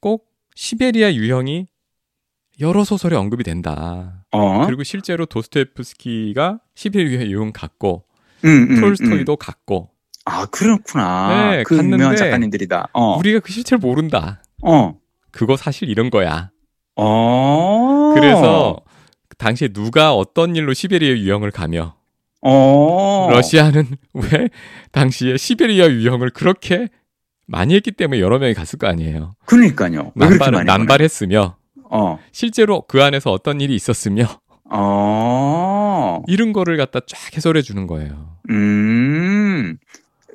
꼭 0.00 0.28
시베리아 0.54 1.14
유형이 1.14 1.66
여러 2.60 2.84
소설에 2.84 3.16
언급이 3.16 3.44
된다. 3.44 4.24
어, 4.32 4.66
그리고 4.66 4.82
실제로 4.82 5.26
도스토옙스키가 5.26 6.60
시베리아 6.74 7.22
유형 7.26 7.52
같고 7.52 8.04
음, 8.44 8.48
음, 8.48 8.76
음. 8.76 8.80
톨스토이도 8.80 9.36
같고 9.36 9.90
아, 10.24 10.44
그렇구나. 10.46 11.50
네, 11.52 11.62
그 11.62 11.76
유명한 11.76 11.98
갔는데 11.98 12.16
작가님들이다. 12.16 12.88
어, 12.92 13.16
우리가 13.18 13.40
그 13.40 13.52
실체를 13.52 13.78
모른다. 13.78 14.42
어, 14.62 14.98
그거 15.30 15.56
사실 15.56 15.88
이런 15.88 16.10
거야. 16.10 16.50
어. 16.96 18.12
그래서 18.14 18.80
당시에 19.38 19.68
누가 19.68 20.14
어떤 20.14 20.56
일로 20.56 20.72
시베리아 20.72 21.16
유형을 21.16 21.50
가며 21.50 21.96
어. 22.48 23.28
러시아는 23.30 23.86
왜 24.14 24.48
당시에 24.92 25.36
시베리아 25.36 25.88
유형을 25.88 26.30
그렇게 26.30 26.88
많이 27.46 27.74
했기 27.74 27.92
때문에 27.92 28.20
여러 28.20 28.38
명이 28.38 28.54
갔을 28.54 28.78
거 28.78 28.86
아니에요. 28.86 29.34
그러니까요. 29.46 30.12
남발했으며 30.64 31.56
보내? 31.74 31.86
어, 31.90 32.18
실제로 32.32 32.82
그 32.82 33.02
안에서 33.02 33.30
어떤 33.32 33.60
일이 33.60 33.74
있었으며 33.74 34.26
어, 34.70 36.22
이런 36.26 36.52
거를 36.52 36.76
갖다 36.76 37.00
쫙 37.06 37.36
해설해 37.36 37.62
주는 37.62 37.86
거예요. 37.86 38.36
음. 38.50 39.78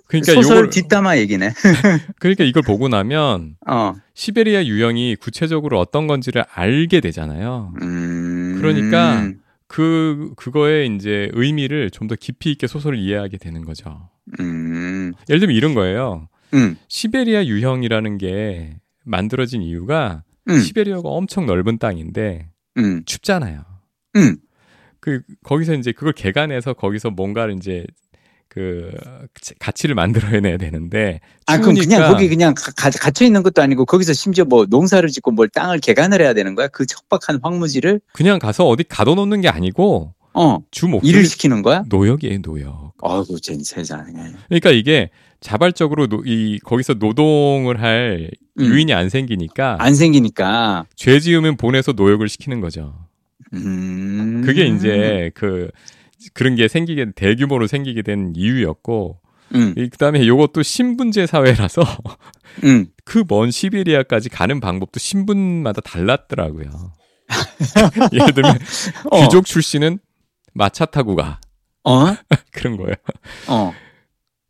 그러니까 0.08 0.34
소설 0.34 0.58
요걸 0.58 0.70
뒷담화 0.72 1.18
얘기네. 1.20 1.54
그러니까 2.20 2.44
이걸 2.44 2.64
보고 2.64 2.90
나면 2.90 3.56
어, 3.66 3.94
시베리아 4.14 4.66
유형이 4.66 5.16
구체적으로 5.16 5.80
어떤 5.80 6.08
건지를 6.08 6.44
알게 6.54 7.00
되잖아요. 7.00 7.74
음. 7.82 8.58
그러니까 8.60 9.32
그 9.72 10.34
그거의 10.36 10.94
이제 10.96 11.30
의미를 11.34 11.90
좀 11.90 12.08
더 12.08 12.16
깊이 12.16 12.52
있게 12.52 12.68
소설을 12.68 12.98
이해하게 12.98 13.38
되는 13.38 13.64
거죠. 13.64 14.10
음, 14.40 15.14
예를 15.30 15.40
들면 15.40 15.56
이런 15.56 15.74
거예요. 15.74 16.28
음, 16.54 16.76
시베리아 16.90 17.46
유형이라는 17.46 18.18
게 18.18 18.78
만들어진 19.06 19.62
이유가 19.62 20.24
음, 20.50 20.60
시베리아가 20.60 21.08
엄청 21.08 21.46
넓은 21.46 21.78
땅인데 21.78 22.50
음, 22.78 23.04
춥잖아요. 23.06 23.64
음. 24.18 24.38
그 25.00 25.22
거기서 25.44 25.74
이제 25.76 25.92
그걸 25.94 26.14
개간해서 26.14 26.74
거기서 26.74 27.12
뭔가를 27.12 27.56
이제 27.56 27.86
그 28.54 28.92
가치를 29.60 29.96
만들어내야 29.96 30.58
되는데 30.58 31.22
아, 31.46 31.58
그럼 31.58 31.76
그냥 31.76 32.12
거기 32.12 32.28
그냥 32.28 32.54
가, 32.54 32.74
가- 32.74 32.90
갇혀 32.90 33.24
있는 33.24 33.44
것도 33.44 33.62
아니고 33.62 33.86
거기서 33.86 34.12
심지어 34.12 34.44
뭐 34.44 34.66
농사를 34.70 35.08
짓고 35.08 35.32
뭘 35.32 35.48
땅을 35.48 35.80
개간을 35.80 36.20
해야 36.22 36.34
되는 36.34 36.54
거야? 36.54 36.68
그 36.68 36.86
척박한 36.86 37.40
황무지를? 37.42 38.02
그냥 38.12 38.40
가서 38.40 38.68
어디 38.68 38.84
가둬놓는 38.84 39.40
게 39.40 39.48
아니고 39.48 40.14
어, 40.34 40.58
주 40.70 40.90
목적이 40.90 41.10
일을 41.12 41.26
시키는 41.26 41.62
거야? 41.62 41.86
노역이에요 41.88 42.40
노역. 42.42 42.92
어이구, 43.02 43.40
젠 43.40 43.64
세상에. 43.64 44.12
그러니까 44.50 44.72
이게 44.72 45.12
자발적으로 45.40 46.08
노, 46.08 46.22
이 46.26 46.60
거기서 46.66 46.96
노동을 46.96 47.82
할 47.82 48.32
음. 48.60 48.66
유인이 48.66 48.94
안 48.94 49.08
생기니까 49.08 49.78
안 49.80 49.96
생기니까. 49.96 50.88
죄 50.98 51.22
지으면 51.22 51.56
보내서 51.56 51.94
노역을 51.94 52.28
시키는 52.28 52.60
거죠. 52.60 52.94
음. 53.54 54.42
그게 54.46 54.66
이제 54.66 55.32
그 55.36 55.70
그런 56.34 56.56
게 56.56 56.68
생기게 56.68 57.12
대규모로 57.16 57.68
생기게 57.68 58.02
된 58.02 58.34
이유였고 58.36 59.20
음, 59.56 59.74
이 59.78 59.90
그다음에 59.90 60.26
요것도 60.26 60.64
신분제 60.64 61.28
사회라서 61.28 61.84
음. 62.64 62.88
그 63.06 63.25
먼 63.25 63.52
시베리아까지 63.52 64.30
가는 64.30 64.60
방법도 64.60 65.00
신분마다 65.00 65.82
달랐더라고요. 65.82 66.94
예를 68.14 68.34
들면 68.34 68.58
어. 69.10 69.22
귀족 69.22 69.46
출신은 69.46 70.00
마차 70.54 70.86
타고 70.86 71.16
가 71.16 71.40
어? 71.84 72.06
그런 72.52 72.78
거예요. 72.78 72.96
어. 73.50 73.74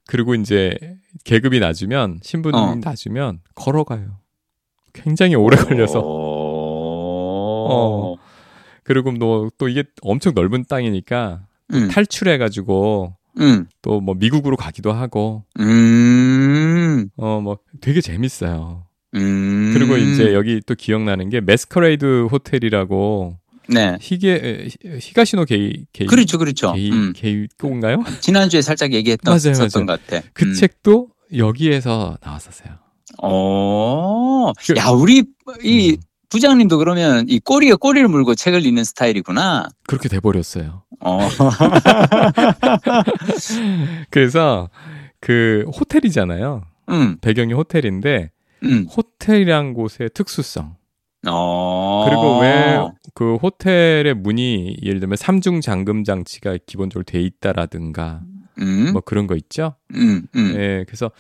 그리고 0.08 0.36
이제 0.36 0.78
계급이 1.24 1.60
낮으면 1.60 2.20
신분이 2.22 2.58
어. 2.58 2.76
낮으면 2.76 3.40
걸어가요. 3.56 4.20
굉장히 4.94 5.36
오래 5.36 5.58
걸려서 5.58 6.02
어. 6.04 8.16
그리고 8.84 9.12
뭐또 9.12 9.70
이게 9.70 9.84
엄청 10.02 10.34
넓은 10.34 10.66
땅이니까 10.68 11.46
음, 11.74 11.88
탈출해가지고 11.90 13.16
음, 13.40 13.66
또뭐 13.82 14.16
미국으로 14.16 14.58
가기도 14.58 14.92
하고 14.92 15.44
음, 15.60 17.10
어뭐 17.18 17.58
되게 17.82 18.02
재밌어요. 18.02 18.86
음. 19.16 19.72
그리고 19.74 19.98
이제 19.98 20.34
여기 20.34 20.62
또 20.66 20.76
기억나는 20.76 21.30
게 21.30 21.42
Masquerade 21.42 22.28
호텔이라고 22.32 23.38
네. 23.68 23.98
히게 24.02 24.34
에, 24.34 24.98
히가시노 25.00 25.46
게이 25.46 25.86
게이 25.94 26.08
그렇죠, 26.08 26.38
그렇죠. 26.38 26.74
게이 26.74 26.92
음. 26.92 27.14
게이꼬인가요? 27.16 28.04
지난주에 28.20 28.62
살짝 28.62 28.94
얘기했던 28.94 29.32
맞아요, 29.34 29.58
맞아요. 29.58 29.86
것 29.86 29.86
같아. 29.86 30.28
그 30.34 30.46
음. 30.46 30.54
책도 30.54 31.10
여기에서 31.38 32.18
나왔었어요. 32.24 32.74
어. 33.24 34.52
그- 34.54 34.76
야, 34.78 34.90
우리 34.90 35.24
이 35.64 35.92
음, 35.92 35.98
부장님도 36.32 36.78
그러면 36.78 37.26
이 37.28 37.40
꼬리에 37.40 37.74
꼬리를 37.74 38.08
물고 38.08 38.36
책을 38.36 38.66
읽는 38.66 38.84
스타일이구나. 38.84 39.68
그렇게 39.86 40.10
돼버렸어요. 40.10 40.84
어. 41.02 41.20
그래서 44.10 44.70
그 45.20 45.66
호텔이잖아요. 45.78 46.64
음, 46.90 47.18
배경이 47.22 47.54
호텔인데 47.54 48.32
음. 48.64 48.88
호텔이란 48.96 49.74
곳의 49.74 50.10
특수성 50.14 50.76
어. 51.28 52.06
그리고 52.08 52.40
왜 52.40 52.80
그 53.14 53.36
호텔의 53.36 54.14
문이 54.16 54.78
예를 54.84 55.00
들면 55.00 55.18
삼중 55.18 55.62
잠금 55.62 56.04
장치가 56.04 56.58
기본적으로 56.66 57.04
돼 57.04 57.20
있다라든가 57.22 58.22
음, 58.60 58.92
뭐 58.94 59.02
그런 59.02 59.28
거 59.28 59.36
있죠. 59.36 59.76
음, 59.96 60.24
음, 60.36 60.54
예, 60.56 60.86
그래서 60.88 61.12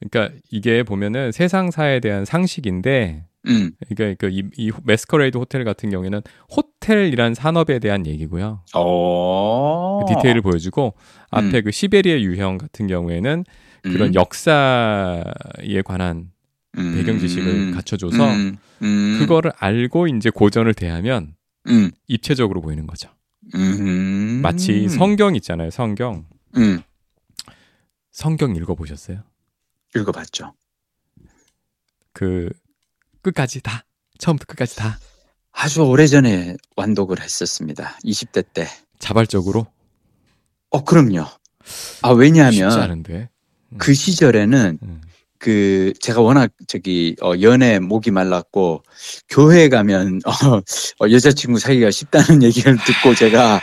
그러니까 0.00 0.34
이게 0.50 0.82
보면은 0.82 1.32
세상사에 1.32 2.00
대한 2.00 2.24
상식인데 2.24 3.24
음. 3.48 3.72
그러니까 3.88 4.26
그 4.26 4.32
이, 4.32 4.44
이 4.56 4.70
Masquerade 4.84 5.38
호텔 5.38 5.64
같은 5.64 5.90
경우에는 5.90 6.22
호텔이란 6.54 7.34
산업에 7.34 7.78
대한 7.78 8.06
얘기고요. 8.06 8.62
어. 8.74 10.00
그 10.00 10.14
디테일을 10.14 10.42
보여주고 10.42 10.94
앞에 11.30 11.58
음. 11.58 11.64
그 11.64 11.70
시베리아 11.70 12.20
유형 12.20 12.58
같은 12.58 12.86
경우에는 12.86 13.44
그런 13.82 14.08
음, 14.08 14.14
역사에 14.14 15.82
관한 15.84 16.30
음, 16.76 16.94
배경 16.94 17.18
지식을 17.18 17.48
음, 17.48 17.72
갖춰줘서 17.74 18.32
음, 18.32 18.56
음, 18.82 19.16
그거를 19.18 19.52
알고 19.56 20.08
이제 20.08 20.30
고전을 20.30 20.74
대하면 20.74 21.34
음, 21.68 21.90
입체적으로 22.06 22.60
보이는 22.60 22.86
거죠. 22.86 23.08
음. 23.54 24.40
마치 24.42 24.88
성경 24.88 25.34
있잖아요. 25.36 25.70
성경. 25.70 26.26
음, 26.56 26.80
성경 28.10 28.54
읽어보셨어요? 28.56 29.22
읽어봤죠. 29.96 30.52
그 32.12 32.50
끝까지 33.22 33.60
다 33.60 33.84
처음부터 34.18 34.46
끝까지 34.52 34.76
다 34.76 34.98
아주 35.52 35.82
오래전에 35.82 36.56
완독을 36.76 37.20
했었습니다. 37.20 37.98
20대 38.04 38.44
때. 38.52 38.68
자발적으로 38.98 39.66
어, 40.70 40.84
그럼요. 40.84 41.26
아 42.02 42.10
왜냐하면 42.10 42.72
않은데. 42.72 43.28
그 43.76 43.92
시절에는 43.92 44.78
음. 44.82 45.00
그 45.38 45.92
제가 46.00 46.20
워낙 46.20 46.50
저기 46.66 47.14
어 47.22 47.32
연애 47.40 47.78
목이 47.78 48.10
말랐고 48.10 48.82
교회 49.28 49.68
가면 49.68 50.20
어, 50.24 50.30
어, 51.04 51.10
여자친구 51.10 51.58
사귀기가 51.58 51.90
쉽다는 51.90 52.42
얘기를 52.42 52.76
듣고 52.76 53.14
제가 53.14 53.60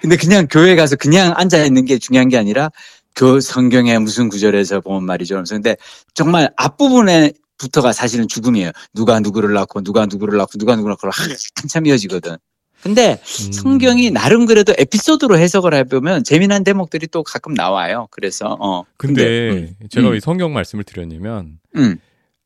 근데 0.00 0.16
그냥 0.16 0.46
교회 0.50 0.74
가서 0.74 0.96
그냥 0.96 1.34
앉아 1.36 1.64
있는 1.64 1.84
게 1.84 1.98
중요한 1.98 2.28
게 2.28 2.38
아니라 2.38 2.70
그 3.14 3.40
성경에 3.40 3.98
무슨 3.98 4.28
구절에서 4.28 4.80
보면 4.80 5.04
말이죠. 5.04 5.34
그래서 5.34 5.54
근데 5.54 5.76
정말 6.14 6.50
앞부분에 6.56 7.32
부터가 7.58 7.92
사실은 7.92 8.28
죽음이에요. 8.28 8.70
누가 8.94 9.20
누구를 9.20 9.52
낳고 9.52 9.82
누가 9.82 10.06
누구를 10.06 10.38
낳고 10.38 10.58
누가 10.58 10.76
누구를 10.76 10.92
낳고 10.92 11.10
한참 11.56 11.86
이어지거든. 11.86 12.36
근데 12.82 13.20
음. 13.46 13.52
성경이 13.52 14.12
나름 14.12 14.46
그래도 14.46 14.72
에피소드로 14.78 15.36
해석을 15.36 15.74
해보면 15.74 16.22
재미난 16.22 16.62
대목들이 16.62 17.08
또 17.08 17.24
가끔 17.24 17.52
나와요. 17.54 18.06
그래서 18.12 18.56
어 18.60 18.84
근데 18.96 19.74
제가 19.90 20.06
음. 20.08 20.12
왜 20.12 20.20
성경 20.20 20.52
말씀을 20.54 20.84
드렸냐면 20.84 21.58
음. 21.76 21.98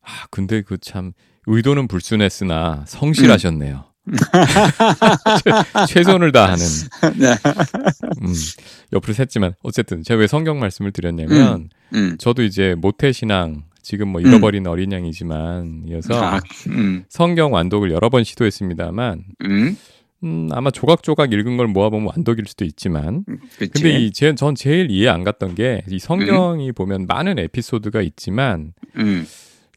아 0.03 0.09
근데 0.31 0.62
그 0.62 0.79
참 0.81 1.12
의도는 1.46 1.87
불순했으나 1.87 2.85
성실하셨네요. 2.88 3.85
음. 4.09 4.14
최- 5.87 5.87
최선을 6.03 6.33
다하는 6.33 6.64
네. 7.18 7.37
음, 8.22 8.35
옆으로 8.92 9.14
샜지만 9.14 9.55
어쨌든 9.62 10.03
제가 10.03 10.18
왜 10.20 10.27
성경 10.27 10.59
말씀을 10.59 10.92
드렸냐면 10.92 11.68
음. 11.94 12.16
저도 12.18 12.42
이제 12.42 12.75
모태 12.79 13.12
신앙 13.12 13.64
지금 13.83 14.09
뭐 14.09 14.21
잃어버린 14.21 14.66
어린 14.66 14.92
양이지만 14.92 15.85
이어서 15.88 16.14
아, 16.14 16.40
음. 16.68 17.05
성경 17.09 17.53
완독을 17.53 17.90
여러 17.90 18.09
번 18.09 18.25
시도했습니다만 18.25 19.25
음. 19.45 19.77
음, 20.25 20.49
아마 20.53 20.71
조각조각 20.71 21.33
읽은 21.33 21.57
걸 21.57 21.66
모아보면 21.66 22.09
완독일 22.14 22.45
수도 22.47 22.64
있지만 22.64 23.25
그치. 23.59 23.73
근데 23.73 23.99
이 23.99 24.12
제, 24.12 24.35
전 24.37 24.55
제일 24.55 24.88
이해 24.90 25.09
안 25.09 25.25
갔던 25.25 25.57
게 25.57 25.83
이 25.88 25.99
성경이 25.99 26.71
보면 26.73 27.07
많은 27.07 27.38
에피소드가 27.40 28.03
있지만 28.03 28.73
음. 28.97 29.27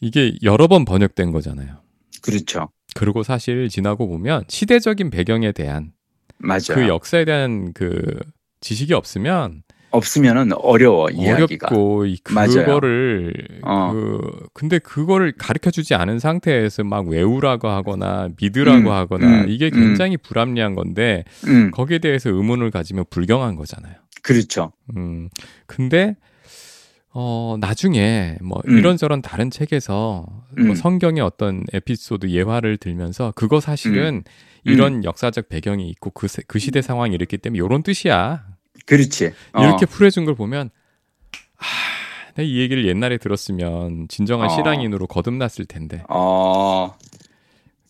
이게 0.02 0.36
여러 0.44 0.68
번 0.68 0.86
번역된 0.86 1.32
거잖아요. 1.32 1.78
그렇죠. 2.22 2.70
그리고 2.94 3.24
사실 3.24 3.70
지나고 3.70 4.08
보면 4.08 4.44
시대적인 4.48 5.10
배경에 5.10 5.52
대한 5.52 5.94
맞아요. 6.38 6.60
그 6.70 6.88
역사에 6.88 7.26
대한 7.26 7.74
그 7.74 8.20
지식이 8.62 8.94
없으면 8.94 9.64
없으면은 9.96 10.52
어려워 10.58 11.10
이야기가. 11.10 11.68
어렵고 11.68 12.06
맞아요. 12.34 12.50
그거를 12.50 13.34
어. 13.64 13.92
그 13.92 14.48
근데 14.54 14.80
그거를 14.80 15.34
가르쳐 15.38 15.72
주지 15.72 15.96
않은 15.96 16.20
상태에서 16.20 16.84
막 16.84 17.08
외우라고 17.08 17.68
하거나 17.68 18.30
믿으라고 18.40 18.90
음, 18.90 18.92
하거나 18.92 19.44
음, 19.44 19.46
이게 19.50 19.66
음. 19.74 19.80
굉장히 19.80 20.18
불합리한 20.18 20.76
건데 20.76 21.24
음. 21.48 21.72
거기에 21.72 22.00
대해서 22.00 22.30
의문을 22.30 22.72
가지면 22.72 23.06
불경한 23.10 23.56
거잖아요. 23.56 23.96
그렇죠. 24.22 24.72
음. 24.96 25.30
근데 25.68 26.16
어 27.18 27.56
나중에 27.62 28.38
뭐 28.42 28.62
음. 28.68 28.78
이런저런 28.78 29.22
다른 29.22 29.50
책에서 29.50 30.26
음. 30.58 30.68
뭐 30.68 30.76
성경의 30.76 31.22
어떤 31.22 31.64
에피소드 31.74 32.28
예화를 32.30 32.78
들면서 32.78 33.32
그거 33.36 33.62
사실은 33.62 34.16
음. 34.16 34.72
이런 34.72 35.04
역사적 35.04 35.48
배경이 35.48 35.88
있고 35.92 36.10
그, 36.10 36.28
세- 36.28 36.42
그 36.48 36.60
시대 36.60 36.82
상황이 36.82 37.14
이렇기 37.14 37.38
때문에 37.38 37.64
이런 37.64 37.84
뜻이야. 37.84 38.44
그렇지. 38.86 39.34
어. 39.54 39.64
이렇게 39.64 39.86
풀어준 39.86 40.26
걸 40.26 40.36
보면 40.36 40.70
아, 41.58 41.66
내가 42.36 42.48
이 42.48 42.60
얘기를 42.60 42.86
옛날에 42.88 43.18
들었으면 43.18 44.08
진정한 44.08 44.50
어. 44.50 44.50
실랑인으로 44.50 45.08
거듭났을 45.08 45.66
텐데 45.66 46.04
어. 46.10 46.96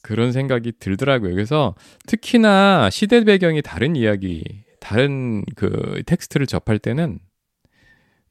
그런 0.01 0.31
생각이 0.31 0.73
들더라고요. 0.79 1.33
그래서 1.33 1.73
특히나 2.05 2.89
시대 2.91 3.23
배경이 3.23 3.63
다른 3.63 3.95
이야기, 3.95 4.43
다른 4.79 5.43
그 5.55 6.03
텍스트를 6.05 6.45
접할 6.45 6.77
때는 6.77 7.17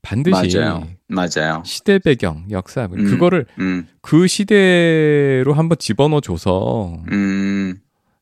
반드시 0.00 0.56
맞아요. 0.56 0.86
맞아요. 1.08 1.62
시대 1.64 1.98
배경, 1.98 2.44
역사 2.50 2.88
음. 2.92 3.04
그거를 3.06 3.46
음. 3.58 3.88
그 4.02 4.28
시대로 4.28 5.52
한번 5.54 5.78
집어넣어 5.78 6.20
줘서 6.20 7.02
음. 7.10 7.74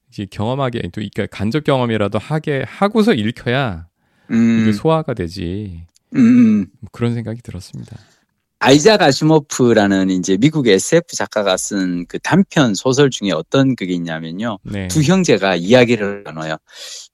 이제 0.08 0.26
경험하게 0.30 0.80
또 0.92 1.02
그러니까 1.02 1.26
간접 1.26 1.64
경험이라도 1.64 2.18
하게 2.18 2.64
하고서 2.66 3.12
읽혀야 3.12 3.86
음. 4.32 4.60
이게 4.62 4.72
소화가 4.72 5.14
되지 5.14 5.82
음. 6.16 6.66
뭐 6.80 6.88
그런 6.92 7.14
생각이 7.14 7.42
들었습니다. 7.42 7.96
아이작 8.58 9.02
아시모프라는 9.02 10.10
이제 10.10 10.36
미국의 10.36 10.74
SF 10.74 11.16
작가가 11.16 11.56
쓴 11.56 12.06
그 12.06 12.18
단편 12.20 12.74
소설 12.74 13.10
중에 13.10 13.32
어떤 13.32 13.74
그게 13.74 13.92
있냐면요. 13.94 14.58
네. 14.62 14.86
두 14.88 15.02
형제가 15.02 15.56
이야기를 15.56 16.22
나눠요. 16.24 16.56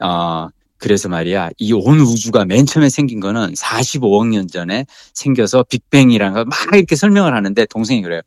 어, 0.00 0.48
그래서 0.76 1.08
말이야, 1.08 1.50
이 1.58 1.72
온 1.72 2.00
우주가 2.00 2.44
맨 2.44 2.66
처음에 2.66 2.88
생긴 2.90 3.18
거는 3.20 3.54
45억 3.54 4.28
년 4.28 4.46
전에 4.46 4.84
생겨서 5.14 5.64
빅뱅이라는 5.64 6.34
거막 6.34 6.74
이렇게 6.74 6.94
설명을 6.96 7.34
하는데 7.34 7.64
동생이 7.66 8.02
그래요. 8.02 8.20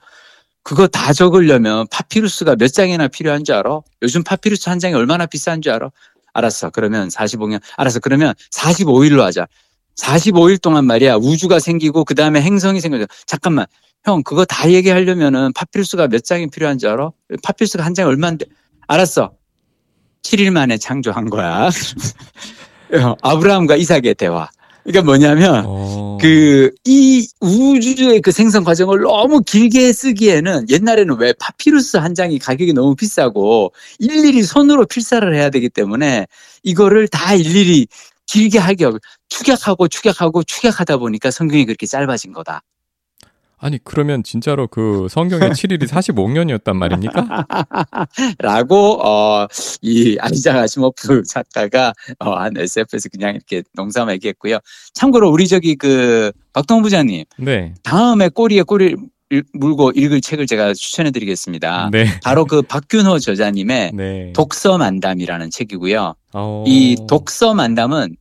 그거 0.64 0.88
다 0.88 1.14
적으려면 1.14 1.88
파피루스가 1.92 2.56
몇 2.56 2.74
장이나 2.74 3.08
필요한 3.08 3.44
줄 3.44 3.56
알아? 3.56 3.82
요즘 4.02 4.24
파피루스 4.24 4.68
한 4.70 4.80
장이 4.80 4.94
얼마나 4.96 5.26
비싼 5.28 5.62
줄 5.62 5.72
알아? 5.74 5.92
알았어. 6.34 6.70
그러면 6.70 7.10
45년, 7.10 7.62
알았어. 7.78 8.00
그러면 8.00 8.34
45일로 8.52 9.20
하자. 9.20 9.48
45일 9.98 10.62
동안 10.62 10.86
말이야, 10.86 11.16
우주가 11.16 11.60
생기고, 11.60 12.06
그 12.06 12.16
다음에 12.16 12.42
행성이 12.42 12.80
생겨져. 12.80 13.06
잠깐만. 13.26 13.66
형, 14.04 14.24
그거 14.24 14.46
다 14.46 14.72
얘기하려면은 14.72 15.54
파피루스가 15.54 16.08
몇 16.08 16.24
장이 16.24 16.50
필요한 16.50 16.78
줄 16.80 16.90
알아? 16.90 17.12
파피루스가 17.44 17.86
한 17.86 17.94
장이 17.94 18.08
얼마인데? 18.08 18.46
알았어. 18.88 19.34
7일 20.24 20.52
만에 20.52 20.78
창조한 20.78 21.30
거야. 21.30 21.70
어, 22.94 23.16
아브라함과 23.22 23.76
이삭의 23.76 24.16
대화. 24.16 24.50
그러니까 24.84 25.04
뭐냐면, 25.04 25.64
어. 25.68 26.18
그, 26.20 26.72
이 26.86 27.28
우주의 27.40 28.22
그 28.22 28.32
생성 28.32 28.64
과정을 28.64 29.02
너무 29.02 29.42
길게 29.42 29.92
쓰기에는 29.94 30.68
옛날에는 30.70 31.18
왜 31.18 31.34
파피루스 31.40 31.98
한 31.98 32.14
장이 32.16 32.40
가격이 32.40 32.74
너무 32.74 32.96
비싸고 32.96 33.74
일일이 34.00 34.44
손으로 34.44 34.86
필사를 34.86 35.34
해야 35.36 35.50
되기 35.50 35.70
때문에 35.70 36.28
이거를 36.64 37.08
다 37.08 37.34
일일이 37.34 37.88
길게 38.28 38.60
하기, 38.60 38.86
어려- 38.86 39.00
축약하고 39.30 39.88
축약하고 39.88 40.44
축약하다 40.44 40.98
보니까 40.98 41.32
성경이 41.32 41.66
그렇게 41.66 41.86
짧아진 41.86 42.34
거다. 42.34 42.62
아니 43.62 43.80
그러면 43.84 44.24
진짜로 44.24 44.68
그 44.68 45.08
성경의 45.10 45.52
7일이 45.54 45.88
45년이었단 45.88 46.74
말입니까? 46.76 47.46
라고, 48.40 49.00
어, 49.06 49.48
이 49.82 50.18
아이작 50.20 50.58
아시모프 50.58 51.24
작가가, 51.24 51.94
어, 52.20 52.32
한 52.32 52.58
SF에서 52.58 53.10
그냥 53.10 53.36
이렇게 53.36 53.64
농담 53.74 54.10
얘기했고요. 54.12 54.58
참고로 54.94 55.30
우리 55.30 55.48
저기 55.48 55.76
그, 55.76 56.32
박동 56.54 56.82
부장님, 56.82 57.24
네. 57.38 57.74
다음에 57.84 58.30
꼬리에 58.30 58.64
꼬리를 58.64 58.98
물고 59.54 59.92
읽을 59.96 60.20
책을 60.20 60.46
제가 60.46 60.74
추천해 60.74 61.12
드리겠습니다. 61.12 61.90
네. 61.92 62.06
바로 62.24 62.46
그 62.46 62.62
박균호 62.62 63.20
저자님의 63.20 63.92
네. 63.94 64.34
독서 64.34 64.78
만담이라는 64.78 65.50
책이고요. 65.52 66.16
어. 66.34 66.64
이 66.68 66.98
독서 67.08 67.54
만담은 67.54 68.18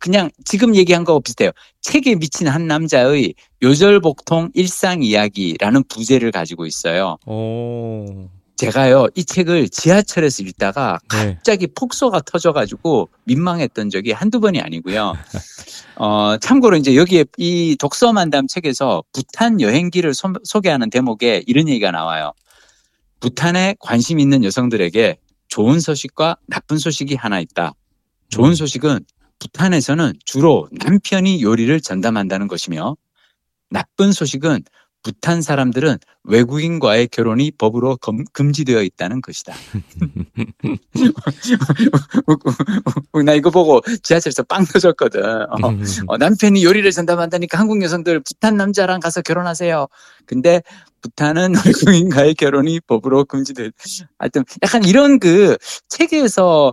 그냥 0.00 0.30
지금 0.44 0.74
얘기한 0.74 1.04
거하고 1.04 1.20
비슷해요. 1.20 1.50
책에 1.80 2.14
미친 2.14 2.48
한 2.48 2.66
남자의 2.66 3.34
요절복통 3.62 4.50
일상 4.54 5.02
이야기라는 5.02 5.84
부제를 5.88 6.30
가지고 6.30 6.66
있어요. 6.66 7.18
어. 7.26 8.28
제가요, 8.56 9.08
이 9.16 9.24
책을 9.24 9.68
지하철에서 9.70 10.44
읽다가 10.44 11.00
네. 11.10 11.34
갑자기 11.34 11.66
폭소가 11.66 12.20
터져가지고 12.20 13.08
민망했던 13.24 13.90
적이 13.90 14.12
한두 14.12 14.38
번이 14.38 14.60
아니고요. 14.60 15.14
어, 15.96 16.36
참고로 16.36 16.76
이제 16.76 16.94
여기에 16.94 17.24
이 17.38 17.76
독서 17.80 18.12
만담 18.12 18.46
책에서 18.46 19.02
부탄 19.12 19.60
여행기를 19.60 20.14
소, 20.14 20.32
소개하는 20.44 20.90
대목에 20.90 21.42
이런 21.46 21.68
얘기가 21.68 21.90
나와요. 21.90 22.32
부탄에 23.18 23.74
관심 23.80 24.20
있는 24.20 24.44
여성들에게 24.44 25.16
좋은 25.48 25.80
소식과 25.80 26.36
나쁜 26.46 26.78
소식이 26.78 27.16
하나 27.16 27.40
있다. 27.40 27.72
좋은 28.28 28.50
음. 28.50 28.54
소식은 28.54 29.00
부탄에서는 29.42 30.12
주로 30.24 30.68
남편이 30.70 31.42
요리를 31.42 31.80
전담한다는 31.80 32.46
것이며 32.46 32.96
나쁜 33.70 34.12
소식은 34.12 34.62
부탄 35.02 35.42
사람들은 35.42 35.98
외국인과의 36.22 37.08
결혼이 37.08 37.50
법으로 37.58 37.96
검- 37.96 38.24
금지되어 38.32 38.82
있다는 38.82 39.20
것이다. 39.20 39.52
나 43.24 43.34
이거 43.34 43.50
보고 43.50 43.80
지하철에서 44.04 44.44
빵 44.44 44.64
터졌거든. 44.64 45.24
어, 45.24 45.68
음. 45.70 45.84
어, 46.06 46.16
남편이 46.18 46.62
요리를 46.62 46.88
전담한다니까 46.92 47.58
한국 47.58 47.82
여성들 47.82 48.20
부탄 48.20 48.56
남자랑 48.56 49.00
가서 49.00 49.22
결혼하세요. 49.22 49.88
근데 50.24 50.62
부탄은 51.00 51.52
외국인과의 51.66 52.36
결혼이 52.36 52.78
법으로 52.86 53.24
금지돼. 53.24 53.70
하여튼 54.20 54.44
약간 54.62 54.84
이런 54.84 55.18
그 55.18 55.56
책에서 55.88 56.72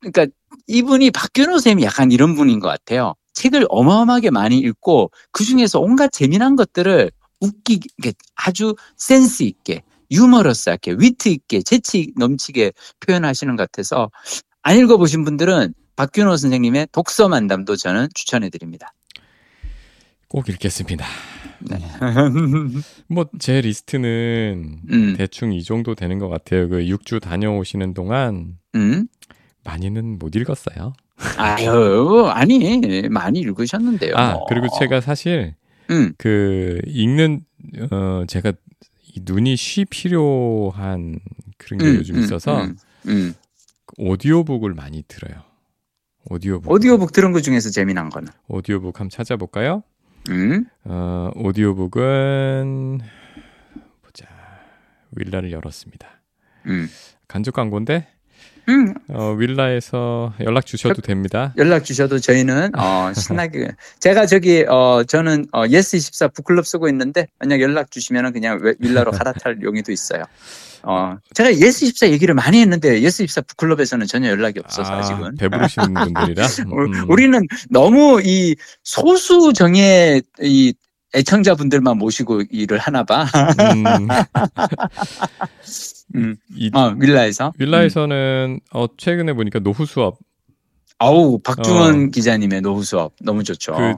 그러니까 0.00 0.26
이분이 0.70 1.10
박균호 1.10 1.58
쌤이 1.58 1.82
약간 1.82 2.12
이런 2.12 2.36
분인 2.36 2.60
것 2.60 2.68
같아요. 2.68 3.14
책을 3.34 3.66
어마어마하게 3.68 4.30
많이 4.30 4.58
읽고 4.58 5.10
그 5.32 5.44
중에서 5.44 5.80
온갖 5.80 6.12
재미난 6.12 6.54
것들을 6.54 7.10
웃기게 7.40 8.12
아주 8.36 8.76
센스 8.96 9.42
있게 9.42 9.82
유머러스하게 10.12 10.96
위트 10.98 11.28
있게 11.28 11.62
재치 11.62 12.12
넘치게 12.16 12.72
표현하시는 13.00 13.56
것 13.56 13.62
같아서 13.64 14.10
안 14.62 14.76
읽어보신 14.78 15.24
분들은 15.24 15.74
박균호 15.96 16.36
선생님의 16.36 16.88
독서 16.92 17.28
만담도 17.28 17.76
저는 17.76 18.08
추천해 18.14 18.48
드립니다. 18.48 18.92
꼭 20.28 20.48
읽겠습니다. 20.48 21.04
네. 21.60 21.78
뭐 23.08 23.43
제 23.43 23.60
리스트는 23.62 24.80
음, 24.90 25.14
대충 25.16 25.52
이 25.52 25.64
정도 25.64 25.94
되는 25.94 26.18
것 26.18 26.28
같아요. 26.28 26.68
그 26.68 26.78
6주 26.78 27.20
다녀오시는 27.20 27.92
동안 27.94 28.58
음. 28.76 29.08
많이는 29.64 30.18
못 30.18 30.34
읽었어요. 30.36 30.92
아유, 31.38 32.26
아니, 32.32 33.08
많이 33.08 33.40
읽으셨는데요. 33.40 34.16
아 34.16 34.32
뭐. 34.34 34.46
그리고 34.48 34.66
제가 34.78 35.00
사실 35.00 35.54
음, 35.90 36.12
그 36.18 36.80
읽는 36.86 37.44
어 37.90 38.24
제가 38.26 38.52
이 39.14 39.20
눈이 39.22 39.56
쉬 39.56 39.84
필요한 39.84 41.18
그런 41.58 41.78
게 41.78 41.86
음, 41.86 41.96
요즘 41.96 42.16
음, 42.16 42.20
있어서 42.20 42.62
음, 42.62 42.76
음. 43.08 43.34
오디오북을 43.98 44.74
많이 44.74 45.02
들어요. 45.08 45.42
오디오북. 46.30 46.70
오디오북 46.70 47.12
들은 47.12 47.32
것 47.32 47.42
중에서 47.42 47.70
재미난 47.70 48.08
거는. 48.08 48.28
오디오북 48.48 49.00
한번 49.00 49.10
찾아볼까요? 49.10 49.82
음, 50.28 50.66
어, 50.84 51.30
오디오북은 51.34 53.00
보자. 54.02 54.26
윌라를 55.16 55.50
열었습니다. 55.50 56.08
음, 56.66 56.88
간접 57.26 57.54
광고인데 57.54 58.06
음. 58.70 58.94
어, 59.08 59.34
윌라에서 59.36 60.32
연락 60.40 60.64
주셔도 60.66 61.02
됩니다. 61.02 61.52
연락 61.56 61.84
주셔도 61.84 62.18
저희는 62.18 62.70
어, 62.78 63.12
신나게 63.14 63.72
제가 63.98 64.26
저기 64.26 64.64
어 64.68 65.02
저는 65.06 65.46
어 65.52 65.64
예스 65.68 65.96
24 65.96 66.28
북클럽 66.28 66.66
쓰고 66.66 66.88
있는데 66.88 67.26
만약 67.38 67.60
연락 67.60 67.90
주시면은 67.90 68.32
그냥 68.32 68.58
웨- 68.62 68.74
윌라로 68.78 69.10
갈아탈 69.10 69.58
용의도 69.62 69.90
있어요. 69.92 70.22
어 70.82 71.16
제가 71.34 71.54
예스 71.56 71.84
24 71.84 72.08
얘기를 72.10 72.34
많이 72.34 72.60
했는데 72.60 73.02
예스 73.02 73.22
24 73.24 73.42
북클럽에서는 73.42 74.06
전혀 74.06 74.28
연락이 74.28 74.60
없어서 74.60 74.92
아, 74.92 74.98
아직은 74.98 75.36
배부르신 75.36 75.82
분들이라. 75.94 76.46
우- 76.70 76.84
음. 76.86 77.10
우리는 77.10 77.40
너무 77.68 78.20
이 78.24 78.54
소수 78.84 79.52
정의 79.52 80.22
이 80.40 80.72
애청자분들만 81.12 81.98
모시고 81.98 82.42
일을 82.50 82.78
하나 82.78 83.02
봐. 83.02 83.26
음, 83.74 84.06
음. 86.14 86.36
이 86.54 86.70
어, 86.74 86.94
윌라에서. 86.98 87.48
음. 87.48 87.52
윌라에서는 87.58 88.60
어, 88.72 88.86
최근에 88.96 89.32
보니까 89.32 89.58
노후 89.60 89.86
수업 89.86 90.18
아우, 90.98 91.38
박중원 91.38 92.04
어. 92.04 92.06
기자님의 92.08 92.60
노후 92.60 92.82
수업 92.82 93.14
너무 93.22 93.42
좋죠. 93.42 93.74
그 93.74 93.94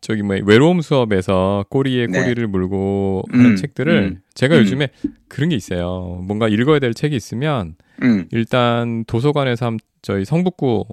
저기 0.00 0.22
뭐 0.22 0.36
외로움 0.44 0.80
수업에서 0.80 1.64
꼬리에 1.68 2.06
네. 2.06 2.22
꼬리를 2.22 2.46
물고 2.46 3.24
하는 3.32 3.52
음, 3.52 3.56
책들을 3.56 3.92
음, 3.92 4.20
제가 4.34 4.54
음. 4.54 4.60
요즘에 4.60 4.90
그런 5.26 5.48
게 5.48 5.56
있어요. 5.56 6.20
뭔가 6.22 6.48
읽어야 6.48 6.78
될 6.78 6.94
책이 6.94 7.16
있으면 7.16 7.74
음, 8.02 8.28
일단 8.30 9.04
도서관에서 9.06 9.66
한 9.66 9.78
저희 10.02 10.24
성북구 10.24 10.86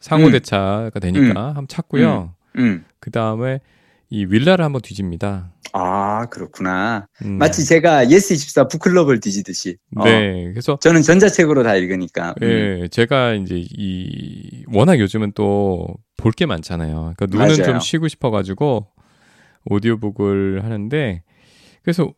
상호대차가 0.00 0.98
되니까 0.98 1.48
한번 1.48 1.68
찾고요. 1.68 2.34
음. 2.56 2.84
그 3.00 3.10
다음에 3.10 3.60
이 4.10 4.24
윌라를 4.26 4.64
한번 4.64 4.80
뒤집니다. 4.82 5.52
아, 5.72 6.26
그렇구나. 6.26 7.06
음, 7.24 7.32
마치 7.38 7.64
제가 7.64 8.10
예스 8.10 8.34
24 8.34 8.68
북클럽을 8.68 9.18
뒤지듯이. 9.20 9.76
어, 9.96 10.04
네, 10.04 10.50
그래서 10.52 10.78
저는 10.80 11.02
전자책으로 11.02 11.62
다 11.64 11.74
읽으니까. 11.74 12.34
음. 12.42 12.46
예, 12.84 12.88
제가 12.88 13.34
이제 13.34 13.56
이 13.58 14.64
워낙 14.72 14.98
요즘은 15.00 15.32
또 15.32 15.86
볼 16.16 16.32
게 16.32 16.46
많잖아요. 16.46 17.12
그러니까 17.16 17.26
눈은 17.26 17.46
맞아요. 17.58 17.64
좀 17.64 17.80
쉬고 17.80 18.08
싶어가지고 18.08 18.86
오디오북을 19.66 20.64
하는데 20.64 21.22
그래서 21.82 22.12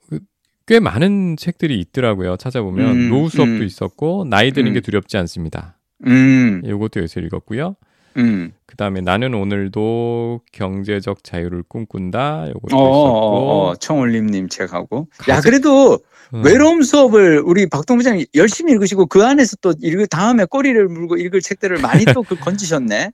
그꽤 0.66 0.80
많은 0.80 1.36
책들이 1.36 1.80
있더라고요. 1.80 2.36
찾아보면 2.36 2.90
음, 2.90 3.08
노후 3.08 3.28
수업도 3.28 3.54
음. 3.54 3.62
있었고 3.62 4.24
나이 4.28 4.52
드는 4.52 4.72
음. 4.72 4.74
게 4.74 4.80
두렵지 4.80 5.16
않습니다. 5.16 5.78
음, 6.06 6.62
이것도 6.64 7.00
여기서 7.00 7.20
읽었고요. 7.20 7.76
음. 8.16 8.52
그 8.66 8.76
다음에 8.76 9.00
나는 9.00 9.34
오늘도 9.34 10.40
경제적 10.52 11.22
자유를 11.24 11.62
꿈꾼다. 11.68 12.46
이것도 12.50 12.76
어, 12.76 12.80
어, 12.80 12.90
있었고. 12.90 13.68
어, 13.70 13.74
청올림님 13.76 14.48
책하고. 14.48 15.08
야, 15.28 15.36
가장- 15.36 15.42
그래도 15.42 15.98
음. 16.34 16.44
외로움 16.44 16.82
수업을 16.82 17.40
우리 17.44 17.68
박동 17.68 17.98
부장이 17.98 18.26
열심히 18.34 18.72
읽으시고 18.72 19.06
그 19.06 19.24
안에서 19.24 19.56
또 19.60 19.72
읽을 19.80 20.06
다음에 20.08 20.44
꼬리를 20.44 20.88
물고 20.88 21.16
읽을 21.16 21.40
책들을 21.40 21.78
많이 21.80 22.04
또 22.06 22.22
그 22.22 22.34
건지셨네. 22.40 23.12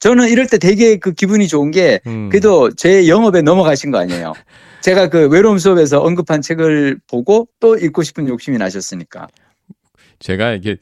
저는 0.00 0.28
이럴 0.30 0.46
때 0.46 0.56
되게 0.58 0.96
그 0.96 1.12
기분이 1.12 1.46
좋은 1.48 1.70
게 1.70 2.00
음. 2.06 2.28
그래도 2.30 2.70
제 2.74 3.06
영업에 3.08 3.42
넘어가신 3.42 3.90
거 3.90 3.98
아니에요. 3.98 4.32
제가 4.80 5.08
그 5.10 5.28
외로움 5.28 5.58
수업에서 5.58 6.00
언급한 6.00 6.40
책을 6.40 7.00
보고 7.06 7.48
또 7.60 7.76
읽고 7.76 8.02
싶은 8.02 8.26
욕심이 8.28 8.56
나셨으니까. 8.56 9.28
제가 10.20 10.52
이게 10.52 10.76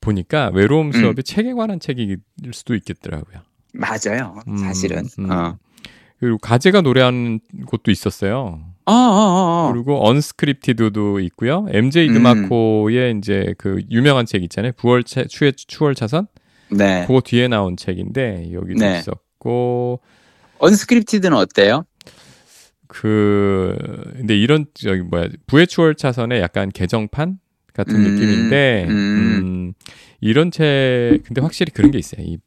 보니까 0.00 0.50
외로움 0.54 0.88
음. 0.88 0.92
수업이 0.92 1.22
책에 1.22 1.52
관한 1.52 1.80
책일 1.80 2.18
수도 2.52 2.74
있겠더라고요. 2.74 3.40
맞아요. 3.72 4.40
음, 4.48 4.56
사실은. 4.56 5.04
음. 5.18 5.30
어. 5.30 5.58
그리고 6.18 6.38
가제가 6.38 6.80
노래하는 6.80 7.40
곳도 7.66 7.90
있었어요. 7.90 8.60
어, 8.86 8.92
어, 8.92 8.94
어, 8.94 9.68
어. 9.68 9.72
그리고 9.72 10.06
언스크립티드도 10.08 11.20
있고요. 11.20 11.66
MJ 11.70 12.08
음. 12.08 12.14
드마코의 12.14 13.16
이제 13.18 13.54
그 13.58 13.82
유명한 13.90 14.26
책 14.26 14.42
있잖아요. 14.44 14.72
9월 14.72 15.06
차, 15.06 15.24
추의 15.24 15.52
추월 15.52 15.94
차선. 15.94 16.26
네. 16.70 17.04
그거 17.06 17.20
뒤에 17.20 17.48
나온 17.48 17.76
책인데 17.76 18.52
여기도 18.52 18.80
네. 18.80 18.98
있었고 18.98 20.00
언스크립티드는 20.58 21.36
어때요? 21.36 21.84
그 22.88 23.76
근데 24.16 24.36
이런 24.36 24.66
저기 24.74 25.02
뭐야 25.02 25.28
부의 25.46 25.66
추월 25.66 25.94
차선의 25.94 26.40
약간 26.40 26.70
개정판 26.70 27.38
같은 27.78 27.94
음, 27.94 28.02
느낌인데 28.02 28.86
음. 28.88 28.92
음, 28.92 29.72
이런 30.20 30.50
책 30.50 31.20
근데 31.24 31.40
확실히 31.40 31.72
그런 31.72 31.92
게 31.92 31.98
있어요. 31.98 32.22
이 32.22 32.38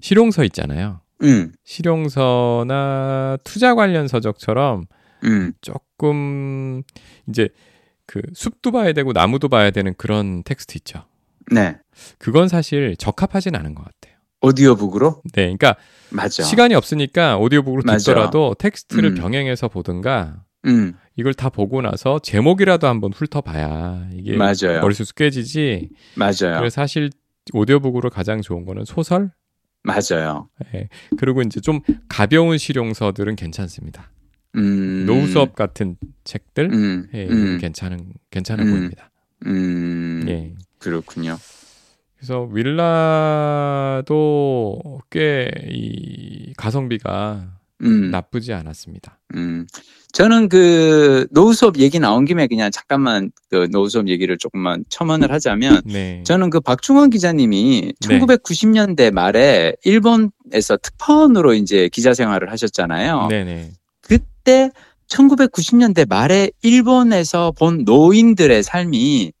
실용서 0.00 0.44
있잖아요. 0.44 1.00
음, 1.22 1.52
실용서나 1.64 3.38
투자 3.42 3.74
관련 3.74 4.06
서적처럼 4.06 4.84
음. 5.24 5.52
조금 5.60 6.82
이제 7.28 7.48
그 8.06 8.22
숲도 8.32 8.70
봐야 8.70 8.92
되고 8.92 9.12
나무도 9.12 9.48
봐야 9.48 9.70
되는 9.70 9.94
그런 9.98 10.44
텍스트 10.44 10.78
있죠. 10.78 11.04
네. 11.52 11.76
그건 12.18 12.48
사실 12.48 12.96
적합하진 12.96 13.56
않은 13.56 13.74
것 13.74 13.84
같아요. 13.84 14.16
오디오북으로? 14.42 15.22
네, 15.34 15.42
그러니까 15.42 15.76
맞아. 16.10 16.42
시간이 16.44 16.74
없으니까 16.74 17.36
오디오북으로 17.36 17.82
맞아. 17.84 17.98
듣더라도 17.98 18.54
텍스트를 18.58 19.10
음. 19.10 19.14
병행해서 19.16 19.68
보든가 19.68 20.44
음, 20.66 20.94
이걸 21.16 21.32
다 21.34 21.48
보고 21.48 21.80
나서 21.82 22.18
제목이라도 22.18 22.86
한번 22.86 23.12
훑어봐야 23.12 24.08
이게 24.12 24.36
맞아요. 24.36 24.80
머릿속 24.82 25.14
깨지지. 25.14 25.88
맞아요. 26.16 26.58
그래서 26.58 26.70
사실 26.70 27.10
오디오북으로 27.52 28.10
가장 28.10 28.42
좋은 28.42 28.64
거는 28.64 28.84
소설. 28.84 29.30
맞아요. 29.82 30.48
예. 30.74 30.88
그리고 31.16 31.40
이제 31.42 31.60
좀 31.60 31.80
가벼운 32.08 32.58
실용서들은 32.58 33.36
괜찮습니다. 33.36 34.10
음. 34.56 35.06
노후 35.06 35.26
수업 35.28 35.54
같은 35.54 35.96
책들 36.24 36.70
음, 36.72 37.08
예, 37.14 37.26
음, 37.28 37.56
괜찮은 37.58 38.12
괜찮아 38.30 38.62
음. 38.64 38.70
보입니다. 38.70 39.10
음. 39.46 40.24
예. 40.28 40.52
그렇군요. 40.78 41.36
그래서 42.18 42.42
윌라도 43.70 45.00
꽤 45.10 45.48
이 45.70 46.52
가성비가 46.56 47.59
음, 47.82 48.10
나쁘지 48.10 48.52
않았습니다. 48.52 49.18
음. 49.34 49.66
저는 50.12 50.48
그 50.48 51.26
노후 51.30 51.54
수업 51.54 51.78
얘기 51.78 51.98
나온 51.98 52.24
김에 52.24 52.46
그냥 52.46 52.70
잠깐만 52.70 53.30
그 53.48 53.68
노후 53.70 53.88
수업 53.88 54.08
얘기를 54.08 54.36
조금만 54.38 54.84
첨언을 54.88 55.30
하자면 55.30 55.82
네. 55.86 56.22
저는 56.24 56.50
그 56.50 56.60
박중원 56.60 57.10
기자님이 57.10 57.92
네. 58.00 58.18
1990년대 58.18 59.12
말에 59.12 59.74
일본에서 59.84 60.76
특파원으로 60.82 61.54
이제 61.54 61.88
기자 61.92 62.12
생활을 62.12 62.50
하셨잖아요. 62.50 63.28
네네. 63.28 63.70
그때 64.00 64.70
1990년대 65.08 66.08
말에 66.08 66.50
일본에서 66.62 67.52
본 67.52 67.84
노인들의 67.84 68.62
삶이 68.62 69.32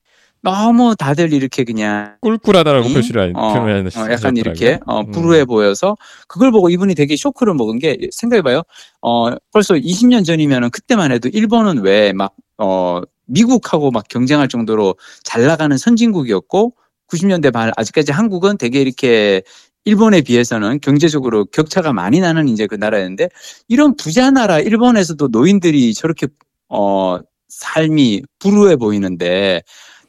너무 0.42 0.94
다들 0.96 1.32
이렇게 1.32 1.64
그냥 1.64 2.16
꿀꿀하다라고 2.22 2.88
이? 2.88 2.94
표시를 2.94 3.32
어, 3.36 3.52
표현을 3.54 3.90
어. 3.96 4.12
약간 4.12 4.36
이렇게 4.36 4.78
어, 4.86 5.00
음. 5.00 5.10
불우해 5.10 5.44
보여서 5.44 5.96
그걸 6.28 6.50
보고 6.50 6.70
이분이 6.70 6.94
되게 6.94 7.16
쇼크를 7.16 7.54
먹은 7.54 7.78
게 7.78 7.98
생각해봐요. 8.10 8.62
어, 9.02 9.30
벌써 9.52 9.74
20년 9.74 10.24
전이면은 10.24 10.70
그때만 10.70 11.12
해도 11.12 11.28
일본은 11.32 11.82
왜 11.82 12.12
막 12.12 12.32
어, 12.58 13.00
미국하고 13.26 13.90
막 13.90 14.06
경쟁할 14.08 14.48
정도로 14.48 14.96
잘 15.24 15.46
나가는 15.46 15.76
선진국이었고 15.76 16.74
90년대 17.08 17.52
말 17.52 17.72
아직까지 17.76 18.12
한국은 18.12 18.58
되게 18.58 18.80
이렇게 18.80 19.42
일본에 19.84 20.20
비해서는 20.20 20.80
경제적으로 20.80 21.46
격차가 21.46 21.92
많이 21.92 22.20
나는 22.20 22.48
이제 22.48 22.66
그 22.66 22.74
나라였는데 22.74 23.28
이런 23.68 23.96
부자 23.96 24.30
나라 24.30 24.58
일본에서도 24.60 25.28
노인들이 25.28 25.94
저렇게 25.94 26.26
어 26.68 27.18
삶이 27.48 28.22
불우해 28.38 28.76
보이는데 28.76 29.62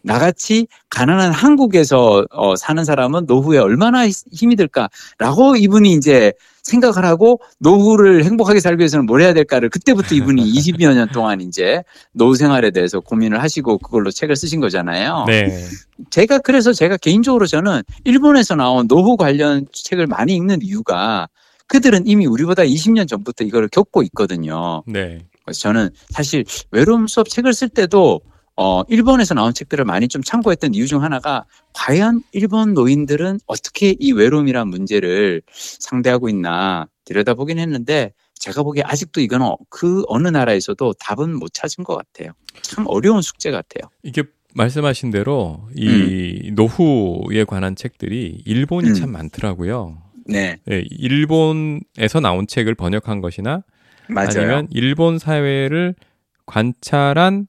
나같이 0.04 0.68
가난한 0.90 1.32
한국에서 1.32 2.26
어, 2.32 2.56
사는 2.56 2.84
사람은 2.84 3.26
노후에 3.28 3.58
얼마나 3.60 4.08
히- 4.08 4.14
힘이 4.32 4.56
들까라고 4.56 5.56
이분이 5.58 5.94
이제 5.94 6.34
생각을 6.64 7.06
하고 7.06 7.40
노후를 7.60 8.24
행복하게 8.24 8.60
살기 8.60 8.80
위해서는 8.82 9.06
뭘 9.06 9.22
해야 9.22 9.34
될까를 9.34 9.70
그때부터 9.70 10.14
이분이 10.16 10.42
20여 10.54 10.94
년 10.94 11.08
동안 11.10 11.42
이제 11.42 11.84
노후 12.14 12.36
생활에 12.36 12.72
대해서 12.72 13.00
고민을 13.00 13.42
하시고 13.42 13.80
그걸로 13.80 14.12
책을 14.12 14.36
쓰신 14.36 14.60
거잖아요. 14.60 15.26
네. 15.28 15.66
제가 16.10 16.40
그래서 16.40 16.74
제가 16.74 16.98
개인적으로 16.98 17.48
저는 17.48 17.82
일본에서 18.04 18.56
나온 18.56 18.88
노후 18.88 19.18
관련 19.18 19.66
책을 19.72 20.08
많이 20.08 20.36
읽는 20.36 20.60
이유가 20.62 21.28
그들은 21.68 22.06
이미 22.06 22.26
우리보다 22.26 22.64
20년 22.64 23.08
전부터 23.08 23.44
이걸 23.44 23.68
겪고 23.68 24.04
있거든요. 24.04 24.84
네. 24.86 25.20
그래서 25.46 25.60
저는 25.62 25.90
사실 26.10 26.44
외로움 26.72 27.08
수업 27.08 27.28
책을 27.30 27.54
쓸 27.54 27.70
때도 27.70 28.22
어, 28.64 28.84
일본에서 28.90 29.34
나온 29.34 29.56
책들을 29.56 29.86
많이 29.86 30.08
좀 30.08 30.22
참고했던 30.22 30.76
이유 30.76 30.86
중 30.86 31.02
하나가 31.02 31.46
과연 31.74 32.22
일본 32.32 32.76
노인들은 32.76 33.40
어떻게 33.48 33.96
이 34.00 34.12
외로움이란 34.12 34.68
문제를 34.68 35.42
상대하고 35.52 36.30
있나 36.30 36.86
들여다보긴 37.06 37.58
했는데 37.58 38.14
제가 38.36 38.62
보기에 38.62 38.84
아직도 38.86 39.20
이거는 39.22 39.48
그 39.72 40.04
어느 40.08 40.28
나라에서도 40.28 40.94
답은 41.00 41.40
못 41.40 41.52
찾은 41.52 41.84
것 41.84 41.96
같아요. 41.96 42.34
참 42.62 42.86
어려운 42.88 43.24
숙제 43.24 43.50
같아요. 43.50 43.90
이게 44.04 44.22
말씀하신 44.54 45.10
대로 45.10 45.68
이 45.76 46.52
노후에 46.54 47.46
관한 47.46 47.76
책들이 47.76 48.44
일본이 48.46 48.90
음. 48.90 48.94
참 48.94 49.12
많더라고요. 49.12 50.04
네, 50.28 50.58
예, 50.70 50.84
일본에서 50.88 52.20
나온 52.22 52.46
책을 52.46 52.76
번역한 52.76 53.22
것이나 53.22 53.64
맞아요. 54.08 54.30
아니면 54.30 54.68
일본 54.70 55.18
사회를 55.18 55.96
관찰한 56.46 57.48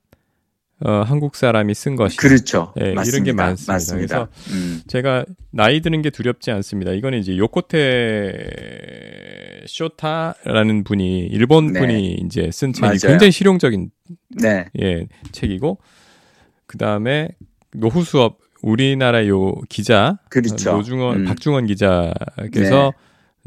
어, 0.84 1.02
한국 1.06 1.36
사람이 1.36 1.74
쓴 1.74 1.94
것이 1.96 2.16
그렇죠. 2.16 2.72
예, 2.80 2.92
맞습니다. 2.92 3.16
이런 3.16 3.24
게 3.24 3.32
많습니다. 3.32 3.72
맞습니다. 3.72 4.28
음, 4.50 4.82
제가 4.88 5.24
나이 5.50 5.80
드는 5.80 6.02
게 6.02 6.10
두렵지 6.10 6.50
않습니다. 6.50 6.92
이거는 6.92 7.20
이제 7.20 7.36
요코테 7.36 8.32
쇼타라는 9.66 10.82
분이 10.84 11.26
일본 11.26 11.72
네. 11.72 11.80
분이 11.80 12.14
이제 12.24 12.50
쓴 12.52 12.72
책이 12.72 12.84
맞아요. 12.84 12.98
굉장히 12.98 13.30
실용적인 13.30 13.90
네, 14.40 14.66
예, 14.80 15.06
책이고 15.30 15.78
그 16.66 16.78
다음에 16.78 17.28
노후 17.74 18.02
수업 18.02 18.38
우리나라 18.62 19.26
요 19.28 19.54
기자 19.68 20.18
그렇죠. 20.30 20.72
노중원 20.72 21.20
음. 21.20 21.24
박중원 21.26 21.66
기자께서 21.66 22.92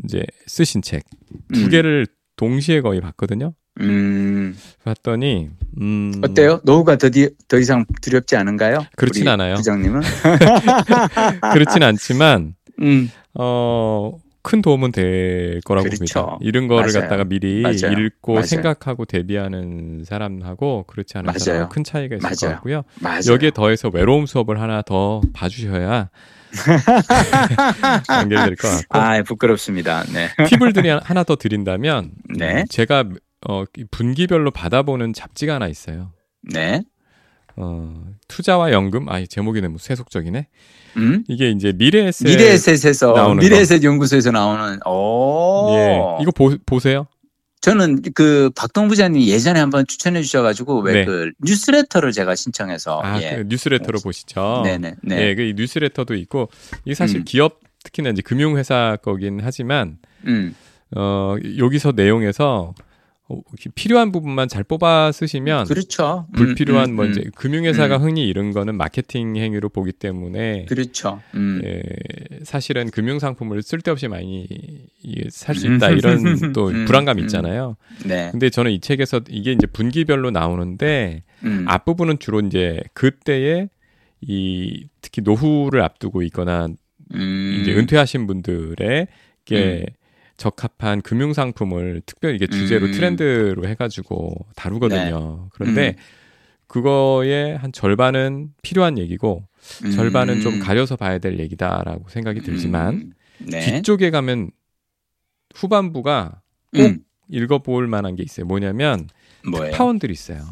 이제 0.03 0.23
쓰신 0.45 0.81
책두 0.81 1.65
음, 1.65 1.69
개를 1.69 2.07
동시에 2.37 2.81
거의 2.81 3.01
봤거든요. 3.01 3.53
음, 3.81 4.55
봤더니 4.83 5.49
음, 5.81 6.13
어때요? 6.23 6.61
노후가 6.63 6.97
더, 6.97 7.09
디, 7.09 7.29
더 7.47 7.57
이상 7.57 7.85
두렵지 8.01 8.35
않은가요? 8.37 8.85
그렇진 8.95 9.27
않아요. 9.27 9.55
부장님은? 9.55 10.01
그렇진 11.53 11.83
않지만 11.83 12.55
음, 12.81 13.09
어. 13.33 14.17
큰 14.47 14.61
도움은 14.61 14.91
될 14.91 15.59
거라고 15.65 15.85
그렇죠. 15.89 16.21
봅니다. 16.23 16.37
이런 16.39 16.67
거를 16.67 16.91
맞아요. 16.93 17.01
갖다가 17.01 17.23
미리 17.23 17.61
맞아요. 17.63 17.97
읽고 17.97 18.33
맞아요. 18.33 18.45
생각하고 18.45 19.05
대비하는 19.05 20.03
사람하고 20.05 20.83
그렇지 20.85 21.17
않은. 21.17 21.33
사람하고 21.35 21.69
큰 21.73 21.83
차이가 21.83 22.15
있을 22.15 22.29
것 22.29 22.39
맞아요. 22.45 22.55
같고요. 22.57 22.83
여기에 23.27 23.49
더해서 23.55 23.89
외로움 23.91 24.27
수업을 24.27 24.61
하나 24.61 24.83
더 24.83 25.19
봐주셔야 25.33 26.09
연결될 28.21 28.55
것 28.55 28.67
같고 28.67 28.99
아, 28.99 29.21
부끄럽습니다. 29.23 30.03
네. 30.13 30.29
팁을 30.47 30.73
드리 30.73 30.89
하나 30.89 31.23
더 31.23 31.35
드린다면 31.35 32.11
네. 32.37 32.61
음, 32.61 32.65
제가 32.69 33.03
어, 33.47 33.63
분기별로 33.91 34.51
받아보는 34.51 35.13
잡지가 35.13 35.55
하나 35.55 35.67
있어요. 35.67 36.11
네. 36.41 36.81
어, 37.57 38.03
투자와 38.27 38.71
연금 38.71 39.07
아 39.09 39.23
제목이 39.25 39.61
너무 39.61 39.77
세속적이네. 39.77 40.47
음? 40.97 41.23
이게 41.27 41.51
이제 41.51 41.71
미래에셋 41.75 42.27
미래에셋에서 42.27 43.13
나오는 43.13 43.41
미래에셋 43.43 43.83
연구소에서 43.83 44.31
나오는 44.31 44.79
오 44.85 45.75
예 45.77 45.99
이거 46.21 46.31
보, 46.31 46.55
보세요. 46.65 47.07
저는 47.61 48.01
그 48.13 48.51
박동 48.55 48.87
부장님이 48.89 49.29
예전에 49.29 49.59
한번 49.59 49.87
추천해 49.87 50.21
주셔가지고 50.21 50.81
왜 50.81 50.93
네. 50.93 51.05
그 51.05 51.31
뉴스레터를 51.43 52.11
제가 52.11 52.35
신청해서 52.35 53.01
아 53.01 53.21
예. 53.21 53.37
그 53.37 53.45
뉴스레터로 53.47 53.99
보시죠. 54.03 54.61
네네 54.63 54.95
네. 55.01 55.21
예, 55.21 55.35
그 55.35 55.53
뉴스레터도 55.55 56.13
있고 56.15 56.49
이게 56.83 56.93
사실 56.93 57.21
음. 57.21 57.23
기업 57.25 57.61
특히나 57.83 58.09
이제 58.09 58.21
금융회사 58.21 58.97
거긴 59.01 59.39
하지만 59.41 59.97
음. 60.25 60.55
어 60.95 61.35
여기서 61.57 61.93
내용에서 61.95 62.73
필요한 63.73 64.11
부분만 64.11 64.47
잘 64.47 64.63
뽑아 64.63 65.11
쓰시면 65.11 65.65
그렇죠. 65.65 66.27
음, 66.29 66.33
불필요한 66.33 66.91
음, 66.91 66.95
뭐 66.95 67.05
음. 67.05 67.11
이제 67.11 67.23
금융회사가 67.35 67.97
음. 67.97 68.03
흔히 68.03 68.27
이런 68.27 68.51
거는 68.51 68.75
마케팅 68.75 69.35
행위로 69.35 69.69
보기 69.69 69.93
때문에 69.93 70.65
그렇죠. 70.65 71.21
음. 71.33 71.59
예, 71.65 71.81
사실은 72.43 72.91
금융 72.91 73.17
상품을 73.17 73.63
쓸데없이 73.63 74.07
많이 74.07 74.47
살수 75.29 75.67
음. 75.67 75.75
있다 75.75 75.89
이런 75.89 76.53
또 76.53 76.67
음, 76.67 76.85
불안감이 76.85 77.21
음. 77.21 77.25
있잖아요. 77.25 77.77
네. 78.05 78.29
근데 78.31 78.51
저는 78.51 78.71
이 78.71 78.79
책에서 78.79 79.21
이게 79.29 79.51
이제 79.51 79.65
분기별로 79.65 80.29
나오는데 80.29 81.23
음. 81.43 81.65
앞부분은 81.67 82.19
주로 82.19 82.41
이제 82.41 82.79
그때에 82.93 83.69
이 84.21 84.87
특히 85.01 85.23
노후를 85.23 85.81
앞두고 85.81 86.21
있거나 86.23 86.67
음. 87.13 87.59
이제 87.61 87.73
은퇴하신 87.73 88.27
분들의 88.27 89.07
게 89.45 89.85
적합한 90.37 91.01
금융 91.01 91.33
상품을 91.33 92.01
특별히 92.05 92.35
이게 92.35 92.47
주제로 92.47 92.87
음. 92.87 92.91
트렌드로 92.91 93.67
해가지고 93.67 94.35
다루거든요. 94.55 95.49
그런데 95.53 95.95
음. 95.97 96.03
그거의 96.67 97.57
한 97.57 97.71
절반은 97.71 98.49
필요한 98.61 98.97
얘기고 98.97 99.47
음. 99.83 99.91
절반은 99.91 100.41
좀 100.41 100.59
가려서 100.59 100.95
봐야 100.95 101.19
될 101.19 101.39
얘기다라고 101.39 102.09
생각이 102.09 102.41
들지만 102.41 102.95
음. 102.95 103.13
네. 103.37 103.59
뒤쪽에 103.61 104.09
가면 104.09 104.51
후반부가 105.55 106.41
꼭 106.73 106.81
음. 106.81 106.99
읽어볼 107.29 107.87
만한 107.87 108.15
게 108.15 108.23
있어요. 108.23 108.45
뭐냐면 108.45 109.07
뭐예요? 109.49 109.73
파운들이 109.73 110.11
있어요. 110.13 110.43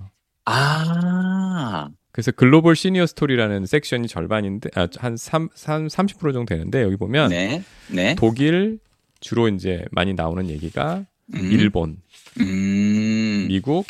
아. 0.45 1.89
그래서 2.11 2.31
글로벌 2.31 2.75
시니어 2.75 3.07
스토리라는 3.07 3.65
섹션이 3.65 4.07
절반인데 4.07 4.69
아, 4.75 4.87
한 4.97 5.17
3, 5.17 5.49
3, 5.55 5.87
30% 5.87 6.33
정도 6.33 6.45
되는데 6.45 6.83
여기 6.83 6.95
보면 6.95 7.29
네. 7.29 7.63
네. 7.89 8.15
독일 8.15 8.79
주로 9.23 9.47
이제 9.47 9.85
많이 9.91 10.13
나오는 10.13 10.49
얘기가 10.49 11.05
음. 11.33 11.39
일본, 11.51 11.97
음. 12.41 13.45
미국, 13.47 13.85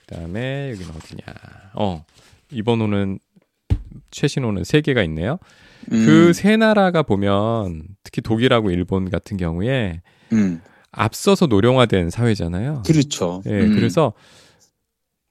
그다음에 0.00 0.70
여기는 0.70 0.90
어디냐? 0.90 1.22
어 1.74 2.04
이번 2.50 2.80
호는 2.80 3.18
최신 4.10 4.44
호는 4.44 4.64
세 4.64 4.80
개가 4.80 5.02
있네요. 5.04 5.38
음. 5.92 6.06
그세 6.06 6.56
나라가 6.56 7.02
보면 7.02 7.84
특히 8.02 8.22
독일하고 8.22 8.70
일본 8.70 9.10
같은 9.10 9.36
경우에 9.36 10.00
음. 10.32 10.62
앞서서 10.90 11.46
노령화된 11.46 12.08
사회잖아요. 12.08 12.84
그렇죠. 12.86 13.42
예, 13.44 13.50
음. 13.50 13.74
그래서 13.74 14.14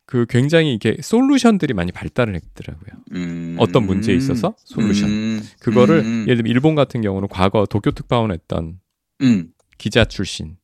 그 0.07 0.25
굉장히 0.29 0.73
이게 0.73 0.95
솔루션들이 1.01 1.73
많이 1.73 1.91
발달을 1.91 2.33
했더라고요. 2.33 2.91
음. 3.11 3.57
어떤 3.59 3.85
문제에 3.85 4.15
있어서 4.15 4.55
솔루션. 4.57 5.09
음. 5.09 5.43
그거를 5.59 5.99
음. 5.99 6.21
예를 6.23 6.37
들면 6.37 6.49
일본 6.49 6.75
같은 6.75 7.01
경우는 7.01 7.27
과거 7.27 7.65
도쿄 7.65 7.91
특파원 7.91 8.31
했던 8.31 8.79
음. 9.21 9.49
기자 9.77 10.05
출신이 10.05 10.55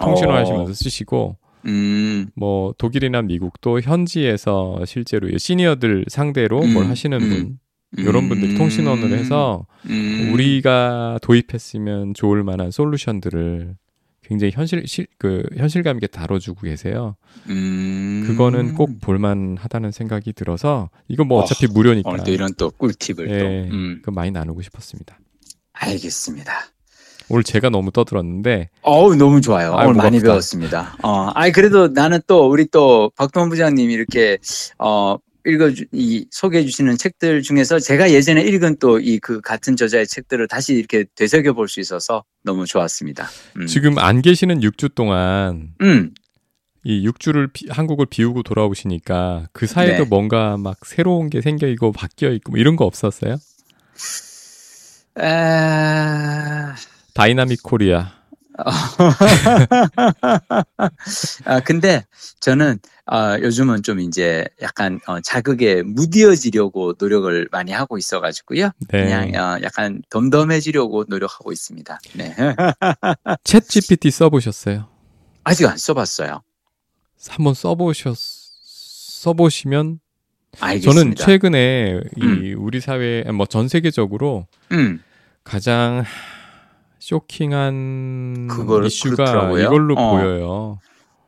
통신을 0.00 0.32
어. 0.32 0.36
하시면서 0.36 0.72
쓰시고 0.72 1.36
음. 1.66 2.28
뭐 2.36 2.74
독일이나 2.78 3.22
미국도 3.22 3.80
현지에서 3.80 4.84
실제로 4.86 5.28
이 5.28 5.36
시니어들 5.36 6.04
상대로 6.06 6.60
뭘 6.60 6.84
음, 6.84 6.90
하시는 6.90 7.20
음, 7.20 7.28
분 7.28 7.58
이런 7.98 8.28
분들이 8.28 8.52
음. 8.52 8.58
통신원을 8.58 9.18
해서 9.18 9.66
음. 9.90 10.30
우리가 10.32 11.18
도입했으면 11.22 12.14
좋을 12.14 12.44
만한 12.44 12.70
솔루션들을 12.70 13.74
굉장히 14.24 14.52
현실 14.52 14.86
실, 14.86 15.06
그 15.18 15.42
현실감 15.56 15.96
있게 15.96 16.06
다뤄주고 16.06 16.62
계세요. 16.62 17.16
음. 17.48 18.24
그거는 18.26 18.74
꼭 18.74 19.00
볼만하다는 19.00 19.90
생각이 19.90 20.32
들어서 20.32 20.90
이거 21.08 21.24
뭐 21.24 21.40
어, 21.40 21.42
어차피 21.42 21.66
무료니까 21.66 22.08
오늘 22.08 22.24
또 22.24 22.30
이런 22.30 22.54
또 22.56 22.70
꿀팁을 22.70 23.30
예, 23.30 23.38
또. 23.38 23.46
음. 23.74 24.00
그 24.02 24.10
많이 24.10 24.30
나누고 24.30 24.62
싶었습니다. 24.62 25.18
알겠습니다. 25.72 26.52
오늘 27.28 27.44
제가 27.44 27.70
너무 27.70 27.90
떠들었는데 27.90 28.68
어우 28.82 29.14
너무 29.16 29.40
좋아요. 29.40 29.74
아유, 29.74 29.88
오늘 29.88 30.02
많이. 30.02 30.20
배웠습니다. 30.20 30.96
어, 31.02 31.30
아이 31.34 31.50
그래도 31.50 31.88
나는 31.88 32.20
또 32.26 32.48
우리 32.48 32.66
또 32.66 33.10
박동원 33.16 33.48
부장님이 33.48 33.92
이렇게 33.94 34.38
어 34.78 35.16
읽어 35.46 35.70
이 35.92 36.26
소개해 36.30 36.64
주시는 36.64 36.96
책들 36.98 37.42
중에서 37.42 37.78
제가 37.80 38.10
예전에 38.12 38.42
읽은 38.42 38.76
또 38.78 38.98
이 39.00 39.18
그 39.20 39.40
같은 39.40 39.76
저자의 39.76 40.06
책들을 40.06 40.46
다시 40.48 40.74
이렇게 40.74 41.04
되새겨 41.14 41.52
볼 41.54 41.68
수 41.68 41.80
있어서 41.80 42.24
너무 42.44 42.66
좋았습니다. 42.66 43.28
음. 43.56 43.66
지금 43.66 43.98
안 43.98 44.22
계시는 44.22 44.60
6주 44.60 44.94
동안 44.94 45.74
음. 45.80 46.12
이 46.84 47.06
6주를 47.08 47.50
한국을 47.70 48.06
비우고 48.06 48.42
돌아오시니까 48.42 49.48
그 49.52 49.66
사이에도 49.66 50.04
네. 50.04 50.08
뭔가 50.08 50.56
막 50.56 50.78
새로운 50.84 51.30
게 51.30 51.40
생겨 51.40 51.66
있고 51.68 51.92
바뀌어 51.92 52.30
있고 52.32 52.52
뭐 52.52 52.60
이런 52.60 52.76
거 52.76 52.84
없었어요? 52.84 53.36
아... 55.14 56.74
Dynamic 57.14 57.62
Korea. 57.62 58.21
아, 61.44 61.60
근데 61.60 62.04
저는 62.40 62.78
아, 63.06 63.38
요즘은 63.38 63.82
좀 63.82 64.00
이제 64.00 64.44
약간 64.60 65.00
어, 65.06 65.20
자극에 65.20 65.82
무디어지려고 65.82 66.94
노력을 66.98 67.48
많이 67.50 67.72
하고 67.72 67.98
있어가지고요. 67.98 68.70
네. 68.88 69.04
그냥 69.04 69.34
어, 69.34 69.58
약간 69.62 70.02
덤덤해지려고 70.10 71.04
노력하고 71.08 71.52
있습니다. 71.52 71.98
네. 72.14 72.34
챗 73.44 73.68
GPT 73.68 74.10
써보셨어요? 74.10 74.88
아직 75.44 75.66
안 75.66 75.76
써봤어요. 75.76 76.42
한번 77.28 77.54
써보셨 77.54 78.16
써보시면 78.16 80.00
알겠습니다. 80.60 80.92
저는 81.00 81.14
최근에 81.16 82.00
이 82.16 82.22
음. 82.22 82.54
우리 82.58 82.80
사회 82.80 83.22
뭐 83.32 83.46
전 83.46 83.68
세계적으로 83.68 84.46
음, 84.72 85.02
가장 85.44 86.04
쇼킹한 87.02 88.46
그걸 88.46 88.86
이슈가 88.86 89.16
그렇더라고요. 89.16 89.64
이걸로 89.64 89.94
어. 89.98 90.12
보여요. 90.12 90.78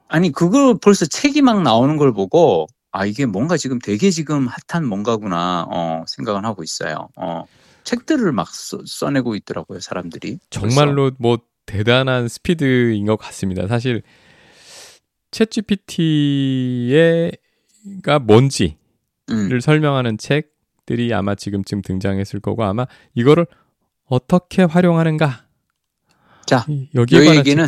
아니 0.07 0.31
그거 0.31 0.79
벌써 0.81 1.05
책이 1.05 1.43
막 1.43 1.63
나오는 1.63 1.97
걸 1.97 2.13
보고 2.13 2.69
아 2.93 3.05
이게 3.05 3.27
뭔가 3.27 3.57
지금 3.57 3.81
되게 3.81 4.11
지금 4.11 4.47
핫한 4.69 4.87
뭔가구나 4.87 5.67
어 5.69 6.05
생각은 6.07 6.45
하고 6.45 6.63
있어요. 6.63 7.09
어 7.17 7.43
책들을 7.83 8.31
막 8.31 8.49
써, 8.51 8.79
써내고 8.87 9.35
있더라고요 9.35 9.81
사람들이. 9.81 10.39
정말로 10.49 11.11
뭐 11.19 11.39
대단한 11.67 12.29
스피드인 12.29 13.05
것 13.07 13.17
같습니다. 13.17 13.67
사실 13.67 14.03
챗 15.33 15.51
GPT가 15.51 17.33
뭔지를 18.21 18.77
음, 19.31 19.59
설명하는 19.61 20.19
책들이 20.19 21.13
아마 21.13 21.35
지금쯤 21.35 21.83
등장했을 21.83 22.39
거고 22.39 22.63
아마 22.63 22.87
이거를 23.15 23.49
어떻게 24.05 24.63
활용하는가 24.63 25.44
자, 26.47 26.65
이- 26.69 26.89
여기에 26.95 27.19
요 27.27 27.35
얘기는 27.37 27.67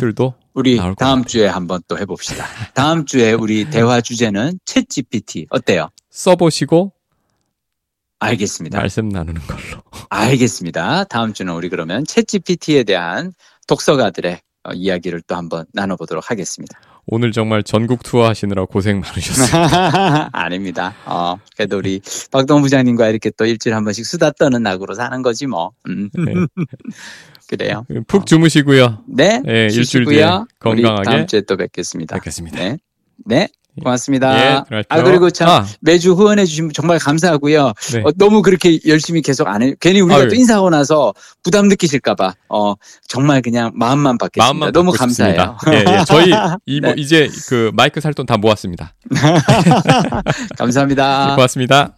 우리 0.53 0.77
다음 0.77 0.95
같아요. 0.95 1.23
주에 1.25 1.47
한번 1.47 1.81
또 1.87 1.97
해봅시다. 1.97 2.45
다음 2.73 3.05
주에 3.05 3.33
우리 3.33 3.69
대화 3.69 4.01
주제는 4.01 4.59
챗 4.65 4.89
GPT 4.89 5.47
어때요? 5.49 5.89
써보시고 6.11 6.93
알겠습니다. 8.19 8.79
말씀 8.79 9.09
나누는 9.09 9.41
걸로. 9.41 9.83
알겠습니다. 10.09 11.03
다음 11.05 11.33
주는 11.33 11.53
우리 11.53 11.69
그러면 11.69 12.03
챗 12.03 12.27
GPT에 12.27 12.83
대한 12.83 13.31
독서가들의 13.67 14.41
어, 14.63 14.71
이야기를 14.73 15.21
또 15.27 15.35
한번 15.35 15.65
나눠보도록 15.73 16.29
하겠습니다. 16.31 16.79
오늘 17.05 17.31
정말 17.31 17.63
전국 17.63 18.03
투어 18.03 18.27
하시느라 18.27 18.65
고생 18.65 18.99
많으셨어요. 18.99 20.27
아닙니다. 20.33 20.93
어, 21.05 21.37
그래도 21.55 21.77
우리 21.77 22.01
박동원 22.31 22.63
부장님과 22.63 23.07
이렇게 23.09 23.29
또 23.37 23.45
일주일에 23.45 23.75
한 23.75 23.85
번씩 23.85 24.05
수다 24.05 24.31
떠는 24.31 24.61
낙으로 24.63 24.93
사는 24.93 25.21
거지 25.21 25.45
뭐. 25.47 25.71
음, 25.87 26.09
네. 26.13 26.33
그래요. 27.47 27.85
푹 28.07 28.25
주무시고요. 28.25 29.03
네. 29.07 29.41
네, 29.45 29.67
일주일. 29.71 30.05
뒤에 30.05 30.27
건강하게 30.59 31.03
다음 31.09 31.27
주에 31.27 31.41
또 31.41 31.55
뵙겠습니다. 31.57 32.15
뵙겠습니다. 32.15 32.57
네. 32.57 32.77
네. 33.25 33.47
고맙습니다. 33.83 34.33
예, 34.35 34.63
들어갈게요. 34.67 34.83
아, 34.89 35.03
그리고 35.03 35.29
참 35.29 35.49
아, 35.49 35.65
매주 35.81 36.13
후원해 36.13 36.45
주시면 36.45 36.71
정말 36.73 36.97
감사하고요. 36.97 37.73
네. 37.93 38.01
어, 38.05 38.11
너무 38.17 38.41
그렇게 38.41 38.79
열심히 38.87 39.21
계속 39.21 39.47
안 39.47 39.61
해. 39.61 39.75
괜히 39.79 40.01
우리가 40.01 40.21
아유. 40.21 40.29
또 40.29 40.35
인사하고 40.35 40.71
나서 40.71 41.13
부담 41.43 41.67
느끼실까봐. 41.67 42.33
어, 42.49 42.73
정말 43.07 43.43
그냥 43.43 43.71
마음만 43.75 44.17
받겠습니다. 44.17 44.45
마음만 44.51 44.71
너무 44.71 44.91
감사해요. 44.91 45.57
예, 45.71 45.77
예. 45.99 46.03
저희 46.07 46.31
이, 46.65 46.81
뭐, 46.81 46.95
네. 46.95 47.01
이제 47.01 47.29
그 47.49 47.69
마이크 47.75 48.01
살 48.01 48.15
돈 48.15 48.25
다 48.25 48.35
모았습니다. 48.37 48.95
감사합니다. 50.57 51.35
고맙습니다. 51.35 51.96